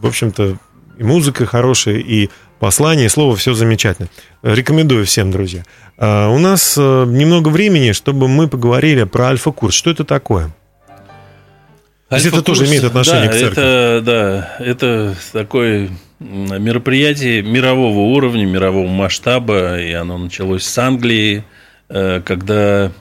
в 0.00 0.06
общем-то, 0.06 0.56
и 0.98 1.02
музыка 1.02 1.46
хорошая, 1.46 1.96
и 1.96 2.28
послание, 2.58 3.06
и 3.06 3.08
слово, 3.08 3.36
все 3.36 3.54
замечательно. 3.54 4.08
Рекомендую 4.42 5.04
всем, 5.04 5.30
друзья. 5.30 5.64
А, 5.98 6.28
У 6.28 6.38
нас 6.38 6.76
э, 6.78 7.04
немного 7.06 7.48
времени, 7.48 7.92
чтобы 7.92 8.28
мы 8.28 8.48
поговорили 8.48 9.04
про 9.04 9.28
альфа-курс. 9.28 9.74
Что 9.74 9.90
это 9.90 10.04
такое? 10.04 10.54
Есть 12.10 12.26
это 12.26 12.36
Альфа-курс, 12.36 12.58
тоже 12.58 12.70
имеет 12.70 12.84
отношение 12.84 13.28
да, 13.28 13.34
к 13.34 13.38
церкви? 13.38 13.62
Это, 13.62 14.02
да, 14.04 14.56
это 14.64 15.14
такое 15.32 15.88
м, 15.88 15.98
мероприятие 16.22 17.42
мирового 17.42 17.98
уровня, 18.14 18.46
мирового 18.46 18.88
масштаба, 18.88 19.80
и 19.80 19.92
оно 19.92 20.18
началось 20.18 20.64
с 20.64 20.78
Англии, 20.78 21.44
э, 21.88 22.20
когда 22.24 22.92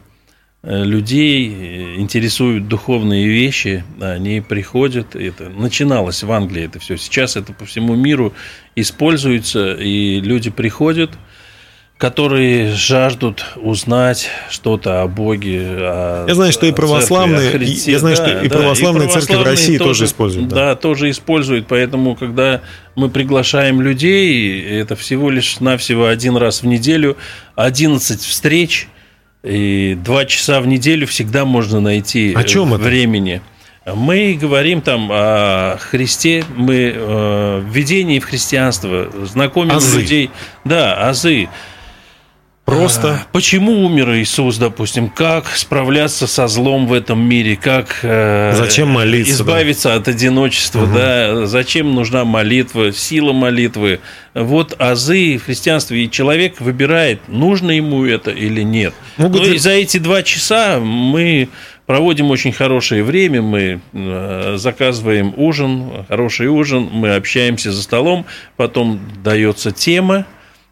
э, 0.63 0.83
людей 0.83 1.49
э, 1.49 1.95
интересуют 1.97 2.67
духовные 2.67 3.27
вещи, 3.27 3.83
они 3.99 4.41
приходят, 4.41 5.15
это 5.15 5.49
начиналось 5.49 6.23
в 6.23 6.31
Англии 6.31 6.65
это 6.65 6.79
все, 6.79 6.97
сейчас 6.97 7.35
это 7.35 7.53
по 7.53 7.65
всему 7.65 7.95
миру 7.95 8.33
используется, 8.75 9.73
и 9.73 10.19
люди 10.19 10.49
приходят, 10.49 11.11
которые 12.01 12.73
жаждут 12.73 13.45
узнать 13.57 14.27
что-то 14.49 15.03
о 15.03 15.07
Боге. 15.07 15.61
о 15.77 16.25
Я 16.27 16.33
знаю, 16.33 16.51
что 16.51 16.65
и 16.65 16.69
церкви, 16.69 16.81
православные- 16.81 17.51
Христе. 17.51 17.91
я 17.91 17.99
знаю, 17.99 18.15
что 18.15 18.41
и 18.41 18.49
православная 18.49 19.05
церковь 19.07 19.23
в 19.25 19.27
православные 19.27 19.51
России 19.51 19.77
тоже 19.77 20.05
используют, 20.05 20.47
да. 20.47 20.55
Да. 20.55 20.75
тоже 20.75 21.11
используют. 21.11 21.67
Поэтому, 21.67 22.15
когда 22.15 22.61
мы 22.95 23.09
приглашаем 23.09 23.81
людей, 23.81 24.61
это 24.79 24.95
всего 24.95 25.29
лишь 25.29 25.59
навсего 25.59 26.07
один 26.07 26.37
раз 26.37 26.63
в 26.63 26.65
неделю, 26.65 27.17
11 27.55 28.21
встреч, 28.25 28.87
И 29.43 29.97
два 30.03 30.25
часа 30.25 30.59
в 30.61 30.67
неделю 30.67 31.07
всегда 31.07 31.45
можно 31.45 31.79
найти 31.79 32.31
О 32.35 32.43
чем 32.43 32.75
это? 32.75 32.83
времени. 32.83 33.41
Мы 33.87 34.37
говорим 34.39 34.81
там 34.81 35.09
о 35.11 35.77
Христе, 35.79 36.45
мы 36.55 36.93
э, 36.95 37.63
введении 37.67 38.19
в 38.19 38.25
христианство, 38.25 39.07
знакомим 39.25 39.77
Азы. 39.77 39.99
людей. 40.01 40.29
Да, 40.63 41.09
азы. 41.09 41.47
Просто 42.65 43.13
А, 43.13 43.27
Почему 43.31 43.83
умер 43.85 44.13
Иисус, 44.17 44.57
допустим? 44.57 45.09
Как 45.09 45.47
справляться 45.55 46.27
со 46.27 46.47
злом 46.47 46.87
в 46.87 46.93
этом 46.93 47.19
мире? 47.19 47.55
Как 47.57 47.99
э, 48.03 48.53
Зачем 48.55 48.89
молиться, 48.89 49.33
избавиться 49.33 49.95
от 49.95 50.07
одиночества? 50.07 50.85
Да? 50.87 51.47
Зачем 51.47 51.93
нужна 51.95 52.23
молитва, 52.23 52.93
сила 52.93 53.33
молитвы? 53.33 53.99
Вот 54.35 54.75
азы 54.79 55.37
в 55.37 55.45
христианстве, 55.45 56.05
и 56.05 56.09
человек 56.11 56.61
выбирает, 56.61 57.19
нужно 57.27 57.71
ему 57.71 58.05
это 58.05 58.31
или 58.31 58.61
нет. 58.61 58.93
Ну, 59.17 59.27
Ну, 59.27 59.39
где- 59.39 59.55
и 59.55 59.57
за 59.57 59.71
эти 59.71 59.97
два 59.97 60.21
часа 60.23 60.79
мы 60.79 61.49
проводим 61.87 62.29
очень 62.31 62.53
хорошее 62.53 63.03
время, 63.03 63.41
мы 63.41 63.81
э, 63.91 64.53
заказываем 64.57 65.33
ужин, 65.35 66.05
хороший 66.07 66.47
ужин, 66.47 66.89
мы 66.93 67.15
общаемся 67.15 67.71
за 67.73 67.81
столом, 67.81 68.25
потом 68.55 69.01
дается 69.23 69.71
тема, 69.71 70.25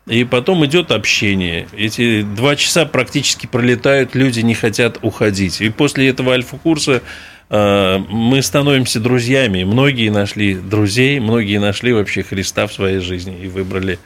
и 0.10 0.24
потом 0.24 0.66
идет 0.66 0.92
общение. 0.92 1.68
Эти 1.78 2.24
два 2.24 2.56
часа 2.56 2.86
практически 2.86 3.46
пролетают, 3.48 4.16
люди 4.16 4.40
не 4.42 4.56
хотят 4.56 4.98
уходить. 5.02 5.62
И 5.62 5.70
после 5.70 6.10
этого 6.10 6.34
альфа-курса 6.34 7.02
э, 7.50 7.98
мы 8.10 8.42
становимся 8.42 9.00
друзьями. 9.00 9.64
Многие 9.64 10.10
нашли 10.10 10.56
друзей, 10.56 11.20
многие 11.20 11.60
нашли 11.60 11.94
вообще 11.94 12.24
Христа 12.24 12.68
в 12.68 12.74
своей 12.74 13.00
жизни 13.00 13.38
и 13.44 13.48
выбрали. 13.48 14.00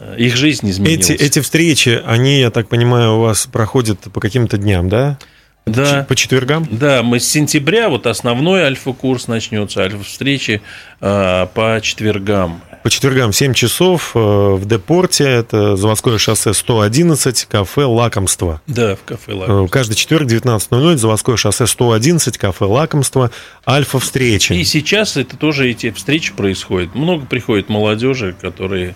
э, 0.00 0.16
Их 0.18 0.36
жизнь 0.36 0.70
изменилась. 0.70 1.10
эти, 1.10 1.22
эти 1.22 1.40
встречи, 1.40 2.00
они, 2.06 2.40
я 2.40 2.50
так 2.50 2.68
понимаю, 2.68 3.16
у 3.16 3.20
вас 3.20 3.46
проходят 3.46 4.00
по 4.12 4.20
каким-то 4.20 4.56
дням, 4.56 4.88
да? 4.88 5.18
да. 5.66 6.06
По 6.08 6.16
четвергам? 6.16 6.66
Да, 6.70 7.02
мы 7.02 7.20
с 7.20 7.28
сентября, 7.28 7.88
вот 7.88 8.06
основной 8.06 8.62
альфа-курс 8.62 9.28
начнется, 9.28 9.82
альфа-встречи 9.82 10.62
э, 11.00 11.46
по 11.52 11.80
четвергам. 11.82 12.62
По 12.86 12.90
четвергам 12.90 13.32
7 13.32 13.52
часов 13.52 14.12
э, 14.14 14.18
в 14.20 14.64
Депорте, 14.64 15.24
это 15.24 15.74
заводское 15.74 16.18
шоссе 16.18 16.54
111, 16.54 17.46
кафе 17.46 17.82
«Лакомство». 17.82 18.62
Да, 18.68 18.94
в 18.94 19.02
кафе 19.02 19.32
Э, 19.32 19.34
«Лакомство». 19.34 19.66
Каждый 19.66 19.94
четверг 19.96 20.28
19.00, 20.28 20.96
заводское 20.96 21.36
шоссе 21.36 21.66
111, 21.66 22.38
кафе 22.38 22.64
«Лакомство», 22.64 23.32
альфа-встречи. 23.66 24.52
И 24.52 24.62
сейчас 24.62 25.16
это 25.16 25.36
тоже 25.36 25.68
эти 25.68 25.90
встречи 25.90 26.32
происходят. 26.32 26.94
Много 26.94 27.26
приходит 27.26 27.68
молодежи, 27.68 28.36
которые 28.40 28.94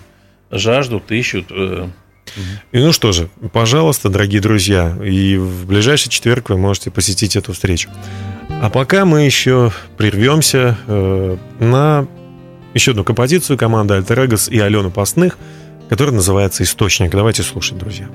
жаждут, 0.51 1.11
ищут. 1.11 1.47
э, 1.49 1.89
И 2.71 2.79
ну 2.79 2.93
что 2.93 3.11
же, 3.11 3.27
пожалуйста, 3.51 4.07
дорогие 4.07 4.39
друзья, 4.39 4.97
и 5.03 5.35
в 5.35 5.65
ближайший 5.65 6.07
четверг 6.07 6.49
вы 6.49 6.57
можете 6.57 6.91
посетить 6.91 7.35
эту 7.35 7.51
встречу. 7.51 7.89
А 8.61 8.69
пока 8.69 9.03
мы 9.03 9.23
еще 9.25 9.73
прервемся 9.97 10.77
э, 10.87 11.35
на 11.59 12.07
еще 12.73 12.91
одну 12.91 13.03
композицию 13.03 13.57
команды 13.57 13.95
Альтерегос 13.95 14.49
и 14.49 14.59
Алены 14.59 14.89
Постных, 14.89 15.37
которая 15.89 16.15
называется 16.15 16.63
«Источник». 16.63 17.11
Давайте 17.11 17.43
слушать, 17.43 17.77
друзья. 17.77 18.07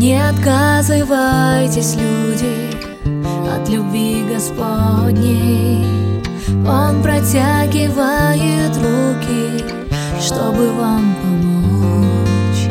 Не 0.00 0.18
отказывайтесь, 0.18 1.94
люди, 1.94 2.70
от 3.54 3.68
любви 3.68 4.24
Господней. 4.32 5.84
Он 6.66 7.02
протягивает 7.02 8.74
руки, 8.76 9.64
чтобы 10.20 10.72
вам 10.72 11.14
помочь. 11.22 12.68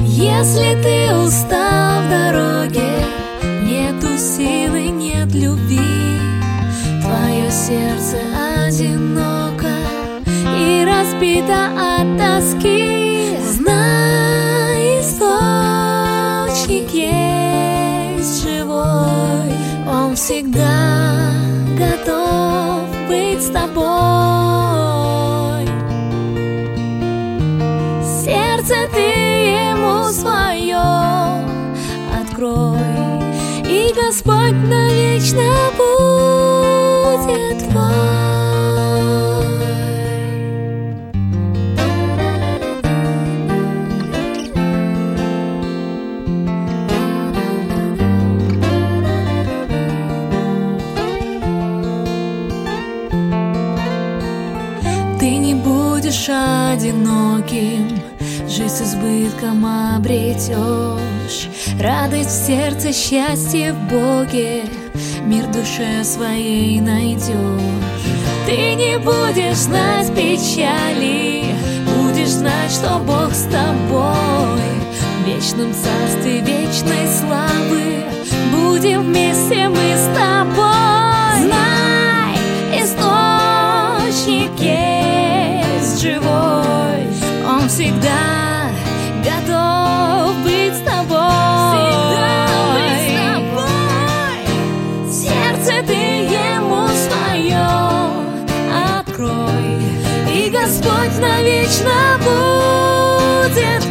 Если 0.00 0.76
ты 0.82 1.14
устал 1.14 2.02
в 2.02 2.10
дороге, 2.10 2.90
нету 3.62 4.18
силы, 4.18 4.88
нет 4.88 5.32
любви, 5.32 5.95
и 11.22 11.42
разбито 11.42 11.52
от 11.76 12.18
тоски. 12.18 13.38
Знай, 13.40 15.00
источник 15.00 16.90
есть 16.92 18.42
живой, 18.42 19.52
он 19.88 20.14
всегда 20.16 21.32
готов 21.78 22.88
быть 23.08 23.42
с 23.42 23.50
тобой. 23.50 23.86
Сердце 28.24 28.74
ты 28.92 29.00
ему 29.00 30.12
свое 30.12 30.86
открой, 32.20 33.22
и 33.64 33.92
Господь 33.94 34.58
навечно 34.68 35.70
избытком 59.36 59.66
обретешь. 59.94 61.48
Радость 61.80 62.30
в 62.30 62.46
сердце, 62.46 62.92
счастье 62.92 63.72
в 63.72 63.78
Боге, 63.88 64.64
мир 65.24 65.46
душе 65.48 66.04
своей 66.04 66.80
найдешь. 66.80 67.34
Ты 68.46 68.74
не 68.74 68.98
будешь 68.98 69.56
знать 69.56 70.14
печали, 70.14 71.44
будешь 71.86 72.30
знать, 72.30 72.70
что 72.70 72.98
Бог 72.98 73.32
с 73.32 73.44
тобой. 73.44 74.60
В 75.22 75.26
вечном 75.26 75.72
царстве 75.72 76.40
вечной 76.40 77.06
славы 77.08 78.04
будем 78.52 79.02
вместе 79.02 79.68
мы 79.68 79.96
с 79.96 80.06
тобой. 80.14 80.76
Знай, 81.42 82.38
источник 82.80 84.52
есть 84.60 86.00
живой, 86.00 87.08
он 87.48 87.68
всегда 87.68 88.55
готов 89.46 90.36
быть 90.42 90.74
с 90.74 90.80
тобой. 90.80 91.16
Сердце 95.10 95.82
ты 95.86 95.94
ему 95.94 96.88
свое 96.88 97.66
открой, 98.98 99.82
и 100.32 100.50
Господь 100.50 101.18
навечно 101.20 102.18
будет 102.24 103.85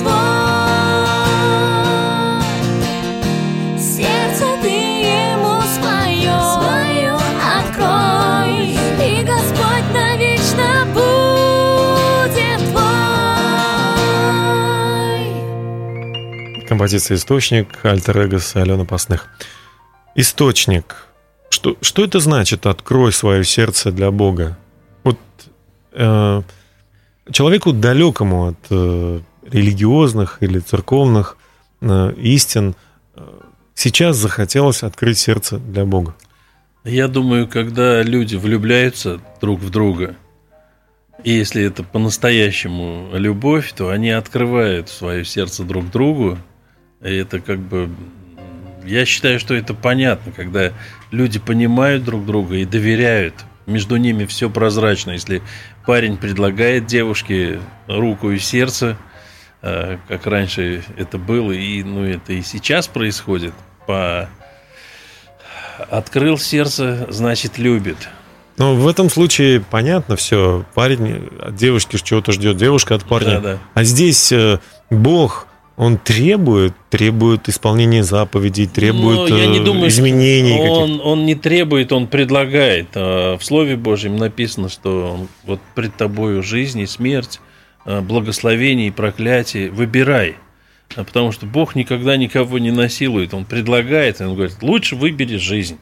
Композиция 16.75 17.15
«Источник», 17.15 17.85
Альтерегос 17.85 18.57
и 18.57 18.59
Алена 18.59 18.83
Постных. 18.83 19.29
Источник. 20.13 21.07
Что, 21.49 21.77
что 21.79 22.03
это 22.03 22.19
значит 22.19 22.65
«открой 22.65 23.13
свое 23.13 23.45
сердце 23.45 23.93
для 23.93 24.11
Бога»? 24.11 24.57
Вот 25.05 25.17
э, 25.93 26.41
человеку 27.31 27.71
далекому 27.71 28.47
от 28.47 28.57
э, 28.71 29.21
религиозных 29.49 30.39
или 30.43 30.59
церковных 30.59 31.37
э, 31.79 32.13
истин 32.17 32.75
э, 33.15 33.21
сейчас 33.73 34.17
захотелось 34.17 34.83
открыть 34.83 35.17
сердце 35.17 35.59
для 35.59 35.85
Бога. 35.85 36.13
Я 36.83 37.07
думаю, 37.07 37.47
когда 37.47 38.03
люди 38.03 38.35
влюбляются 38.35 39.21
друг 39.39 39.61
в 39.61 39.69
друга, 39.69 40.17
и 41.23 41.31
если 41.31 41.63
это 41.63 41.83
по-настоящему 41.83 43.11
любовь, 43.13 43.71
то 43.71 43.91
они 43.91 44.09
открывают 44.09 44.89
свое 44.89 45.23
сердце 45.23 45.63
друг 45.63 45.89
другу. 45.89 46.37
Это 47.01 47.39
как 47.39 47.59
бы... 47.59 47.89
Я 48.85 49.05
считаю, 49.05 49.39
что 49.39 49.53
это 49.55 49.73
понятно, 49.73 50.31
когда 50.31 50.71
люди 51.11 51.39
понимают 51.39 52.03
друг 52.03 52.25
друга 52.25 52.57
и 52.57 52.65
доверяют. 52.65 53.33
Между 53.65 53.97
ними 53.97 54.25
все 54.25 54.49
прозрачно. 54.49 55.11
Если 55.11 55.41
парень 55.85 56.17
предлагает 56.17 56.85
девушке 56.85 57.59
руку 57.87 58.29
и 58.29 58.37
сердце, 58.37 58.95
э, 59.63 59.97
как 60.07 60.27
раньше 60.27 60.83
это 60.97 61.17
было, 61.17 61.51
и 61.51 61.83
ну, 61.83 62.03
это 62.03 62.33
и 62.33 62.43
сейчас 62.43 62.87
происходит, 62.87 63.53
по 63.87 64.29
открыл 65.89 66.37
сердце, 66.37 67.07
значит 67.09 67.57
любит. 67.57 67.97
Но 68.57 68.75
в 68.75 68.87
этом 68.87 69.09
случае 69.09 69.59
понятно 69.61 70.15
все. 70.15 70.65
Парень 70.73 71.29
от 71.41 71.55
девушки 71.55 71.97
чего-то 72.01 72.31
ждет, 72.31 72.57
девушка 72.57 72.95
от 72.95 73.03
парня. 73.03 73.39
Да, 73.39 73.53
да. 73.53 73.57
А 73.73 73.83
здесь 73.83 74.31
э, 74.31 74.59
Бог, 74.89 75.47
он 75.77 75.97
требует, 75.97 76.73
требует 76.89 77.49
исполнения 77.49 78.03
заповедей, 78.03 78.65
требует 78.65 79.29
Но 79.29 79.37
я 79.37 79.47
не 79.47 79.59
э, 79.59 79.63
думаю, 79.63 79.89
изменений. 79.89 80.57
Он, 80.69 81.01
он 81.03 81.25
не 81.25 81.35
требует, 81.35 81.91
он 81.91 82.07
предлагает. 82.07 82.87
А 82.95 83.37
В 83.37 83.43
Слове 83.43 83.75
Божьем 83.75 84.15
написано, 84.15 84.69
что 84.69 85.27
вот 85.43 85.59
пред 85.75 85.95
тобою 85.97 86.43
жизнь 86.43 86.79
и 86.79 86.85
смерть, 86.85 87.41
а, 87.83 88.01
благословение 88.01 88.87
и 88.87 88.91
проклятие. 88.91 89.69
Выбирай. 89.69 90.35
А 90.95 91.03
Потому 91.03 91.33
что 91.33 91.45
Бог 91.45 91.75
никогда 91.75 92.15
никого 92.15 92.57
не 92.57 92.71
насилует. 92.71 93.33
Он 93.33 93.43
предлагает, 93.43 94.21
и 94.21 94.23
он 94.23 94.35
говорит, 94.35 94.57
лучше 94.61 94.95
выбери 94.95 95.35
жизнь. 95.35 95.77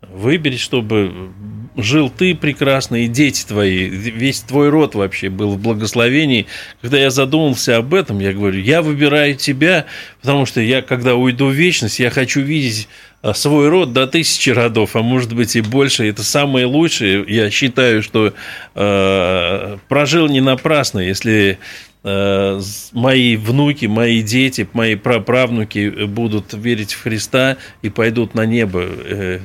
Выбери, 0.00 0.56
чтобы 0.56 1.32
жил 1.78 2.10
ты 2.10 2.34
прекрасно, 2.34 2.96
и 2.96 3.06
дети 3.06 3.46
твои, 3.46 3.88
весь 3.88 4.40
твой 4.40 4.68
род 4.68 4.94
вообще 4.94 5.30
был 5.30 5.52
в 5.52 5.58
благословении. 5.60 6.46
Когда 6.82 6.98
я 6.98 7.10
задумался 7.10 7.76
об 7.76 7.94
этом, 7.94 8.18
я 8.18 8.32
говорю, 8.32 8.60
я 8.60 8.82
выбираю 8.82 9.36
тебя, 9.36 9.86
потому 10.20 10.44
что 10.44 10.60
я, 10.60 10.82
когда 10.82 11.14
уйду 11.14 11.46
в 11.46 11.52
вечность, 11.52 12.00
я 12.00 12.10
хочу 12.10 12.40
видеть 12.40 12.88
а, 13.22 13.32
свой 13.32 13.68
род 13.68 13.92
до 13.92 14.06
тысячи 14.08 14.50
родов, 14.50 14.96
а 14.96 15.02
может 15.02 15.32
быть 15.32 15.54
и 15.54 15.60
больше. 15.60 16.08
Это 16.08 16.24
самое 16.24 16.66
лучшее. 16.66 17.24
Я 17.28 17.48
считаю, 17.50 18.02
что 18.02 18.34
э, 18.74 19.78
прожил 19.88 20.26
не 20.28 20.40
напрасно, 20.40 20.98
если 20.98 21.58
с- 22.04 22.90
мои 22.92 23.36
внуки, 23.36 23.86
мои 23.86 24.22
дети, 24.22 24.68
мои 24.72 24.94
праправнуки 24.94 26.06
будут 26.06 26.54
верить 26.54 26.94
в 26.94 27.02
Христа 27.02 27.56
и 27.82 27.88
пойдут 27.90 28.34
на 28.34 28.46
небо. 28.46 28.84
Э, 28.84 29.40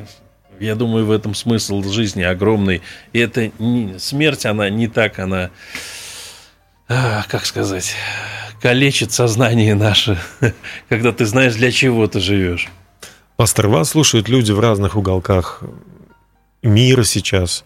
Я 0.63 0.75
думаю, 0.75 1.05
в 1.05 1.11
этом 1.11 1.35
смысл 1.35 1.83
жизни 1.83 2.23
огромный. 2.23 2.81
И 3.11 3.19
это 3.19 3.51
не- 3.59 3.99
смерть, 3.99 4.45
она 4.45 4.69
не 4.69 4.87
так, 4.87 5.19
она, 5.19 5.49
а, 6.87 7.23
как 7.27 7.45
сказать, 7.45 7.93
калечит 8.61 9.11
сознание 9.11 9.75
наше, 9.75 10.17
когда 10.89 11.11
ты 11.11 11.25
знаешь, 11.25 11.55
для 11.55 11.69
чего 11.69 12.07
ты 12.07 12.21
живешь. 12.21 12.69
Пастор, 13.35 13.67
вас 13.67 13.89
слушают 13.89 14.29
люди 14.29 14.53
в 14.53 14.59
разных 14.61 14.95
уголках 14.95 15.63
мира 16.61 17.03
сейчас. 17.03 17.65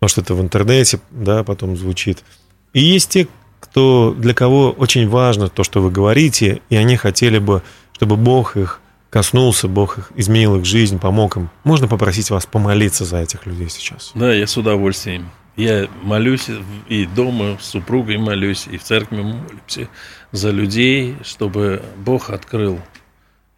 Может, 0.00 0.18
это 0.18 0.34
в 0.34 0.40
интернете, 0.40 0.98
да, 1.12 1.44
потом 1.44 1.76
звучит. 1.76 2.24
И 2.72 2.80
есть 2.80 3.10
те, 3.10 3.28
кто, 3.60 4.16
для 4.18 4.34
кого 4.34 4.72
очень 4.72 5.08
важно 5.08 5.48
то, 5.48 5.62
что 5.62 5.80
вы 5.80 5.92
говорите, 5.92 6.60
и 6.70 6.76
они 6.76 6.96
хотели 6.96 7.38
бы, 7.38 7.62
чтобы 7.92 8.16
Бог 8.16 8.56
их 8.56 8.81
коснулся, 9.12 9.68
Бог 9.68 9.98
их 9.98 10.12
изменил 10.16 10.56
их 10.56 10.64
жизнь, 10.64 10.98
помог 10.98 11.36
им. 11.36 11.50
Можно 11.64 11.86
попросить 11.86 12.30
вас 12.30 12.46
помолиться 12.46 13.04
за 13.04 13.18
этих 13.18 13.44
людей 13.44 13.68
сейчас? 13.68 14.12
Да, 14.14 14.32
я 14.32 14.46
с 14.46 14.56
удовольствием. 14.56 15.30
Я 15.54 15.86
молюсь 16.02 16.46
и 16.88 17.04
дома 17.04 17.58
с 17.60 17.66
супругой 17.66 18.16
молюсь, 18.16 18.66
и 18.66 18.78
в 18.78 18.82
церкви 18.82 19.20
молюсь 19.20 19.90
за 20.32 20.50
людей, 20.50 21.16
чтобы 21.24 21.82
Бог 21.98 22.30
открыл 22.30 22.80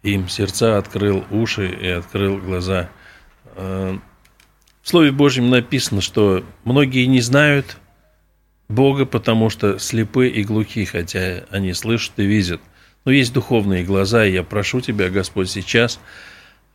им 0.03 0.27
сердца, 0.27 0.77
открыл 0.77 1.23
уши 1.31 1.69
и 1.69 1.87
открыл 1.87 2.37
глаза. 2.37 2.89
Э, 3.55 3.97
В 4.83 4.89
Слове 4.89 5.13
Божьем 5.13 5.49
написано, 5.49 6.01
что 6.01 6.43
многие 6.65 7.05
не 7.05 7.21
знают 7.21 7.77
Бога, 8.67 9.05
потому 9.05 9.49
что 9.49 9.79
слепы 9.79 10.27
и 10.27 10.43
глухи, 10.43 10.83
хотя 10.83 11.45
они 11.49 11.73
слышат 11.73 12.11
и 12.17 12.25
видят. 12.25 12.59
Но 13.05 13.11
есть 13.11 13.33
духовные 13.33 13.83
глаза, 13.83 14.25
и 14.25 14.33
я 14.33 14.43
прошу 14.43 14.81
Тебя, 14.81 15.09
Господь, 15.09 15.49
сейчас 15.49 15.99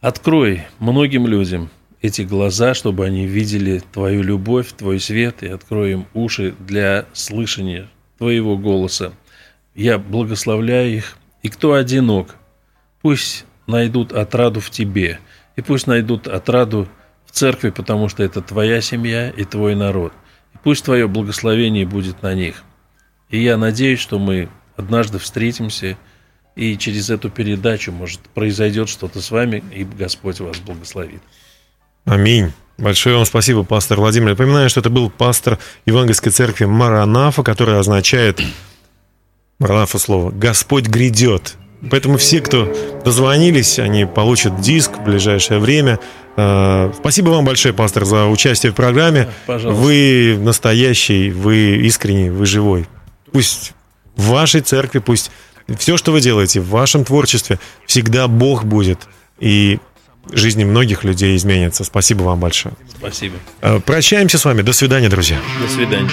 открой 0.00 0.62
многим 0.78 1.26
людям 1.26 1.70
эти 2.00 2.22
глаза, 2.22 2.72
чтобы 2.72 3.04
они 3.04 3.26
видели 3.26 3.82
Твою 3.92 4.22
любовь, 4.22 4.72
Твой 4.72 5.00
свет, 5.00 5.42
и 5.42 5.48
открой 5.48 5.92
им 5.92 6.06
уши 6.14 6.54
для 6.60 7.06
слышания 7.12 7.88
Твоего 8.16 8.56
голоса. 8.56 9.12
Я 9.74 9.98
благословляю 9.98 10.94
их, 10.94 11.18
и 11.42 11.48
кто 11.48 11.74
одинок, 11.74 12.36
пусть 13.02 13.44
найдут 13.66 14.12
отраду 14.12 14.60
в 14.60 14.70
Тебе, 14.70 15.18
и 15.56 15.62
пусть 15.62 15.88
найдут 15.88 16.28
отраду 16.28 16.88
в 17.26 17.32
церкви, 17.32 17.70
потому 17.70 18.08
что 18.08 18.22
это 18.22 18.40
Твоя 18.40 18.80
семья 18.80 19.30
и 19.30 19.44
Твой 19.44 19.74
народ. 19.74 20.12
И 20.54 20.58
пусть 20.62 20.84
Твое 20.84 21.08
благословение 21.08 21.86
будет 21.86 22.22
на 22.22 22.34
них. 22.34 22.62
И 23.30 23.42
я 23.42 23.56
надеюсь, 23.56 24.00
что 24.00 24.18
мы 24.18 24.48
однажды 24.76 25.18
встретимся, 25.18 25.96
и 26.56 26.76
через 26.76 27.10
эту 27.10 27.30
передачу, 27.30 27.92
может, 27.92 28.20
произойдет 28.34 28.88
что-то 28.88 29.20
с 29.20 29.30
вами, 29.30 29.62
и 29.74 29.84
Господь 29.84 30.40
вас 30.40 30.58
благословит. 30.58 31.22
Аминь. 32.04 32.52
Большое 32.78 33.16
вам 33.16 33.26
спасибо, 33.26 33.62
пастор 33.62 34.00
Владимир. 34.00 34.30
Напоминаю, 34.30 34.70
что 34.70 34.80
это 34.80 34.88
был 34.88 35.10
пастор 35.10 35.58
Евангельской 35.84 36.32
церкви 36.32 36.64
Маранафа, 36.64 37.42
который 37.42 37.78
означает, 37.78 38.40
Маранафа 39.58 39.98
слово, 39.98 40.30
«Господь 40.30 40.86
грядет». 40.86 41.56
Поэтому 41.90 42.18
все, 42.18 42.40
кто 42.40 42.70
дозвонились, 43.04 43.78
они 43.78 44.04
получат 44.04 44.60
диск 44.60 44.98
в 44.98 45.04
ближайшее 45.04 45.60
время. 45.60 45.98
Э, 46.36 46.92
Спасибо 46.98 47.30
вам 47.30 47.44
большое, 47.44 47.72
пастор, 47.72 48.04
за 48.04 48.26
участие 48.26 48.72
в 48.72 48.74
программе. 48.74 49.28
Пожалуйста. 49.46 49.82
Вы 49.82 50.38
настоящий, 50.38 51.30
вы 51.30 51.76
искренний, 51.78 52.28
вы 52.28 52.44
живой. 52.44 52.86
Пусть 53.32 53.72
в 54.16 54.28
вашей 54.28 54.60
церкви, 54.60 54.98
пусть 54.98 55.30
все, 55.78 55.96
что 55.96 56.12
вы 56.12 56.20
делаете, 56.20 56.60
в 56.60 56.68
вашем 56.68 57.04
творчестве, 57.04 57.58
всегда 57.86 58.28
Бог 58.28 58.64
будет. 58.64 59.00
И 59.38 59.78
жизни 60.32 60.64
многих 60.64 61.04
людей 61.04 61.36
изменится. 61.36 61.84
Спасибо 61.84 62.22
вам 62.22 62.40
большое. 62.40 62.74
Спасибо. 62.98 63.36
Э, 63.62 63.80
Прощаемся 63.80 64.38
с 64.38 64.44
вами. 64.44 64.62
До 64.62 64.72
свидания, 64.72 65.08
друзья. 65.08 65.38
До 65.60 65.68
свидания. 65.72 66.10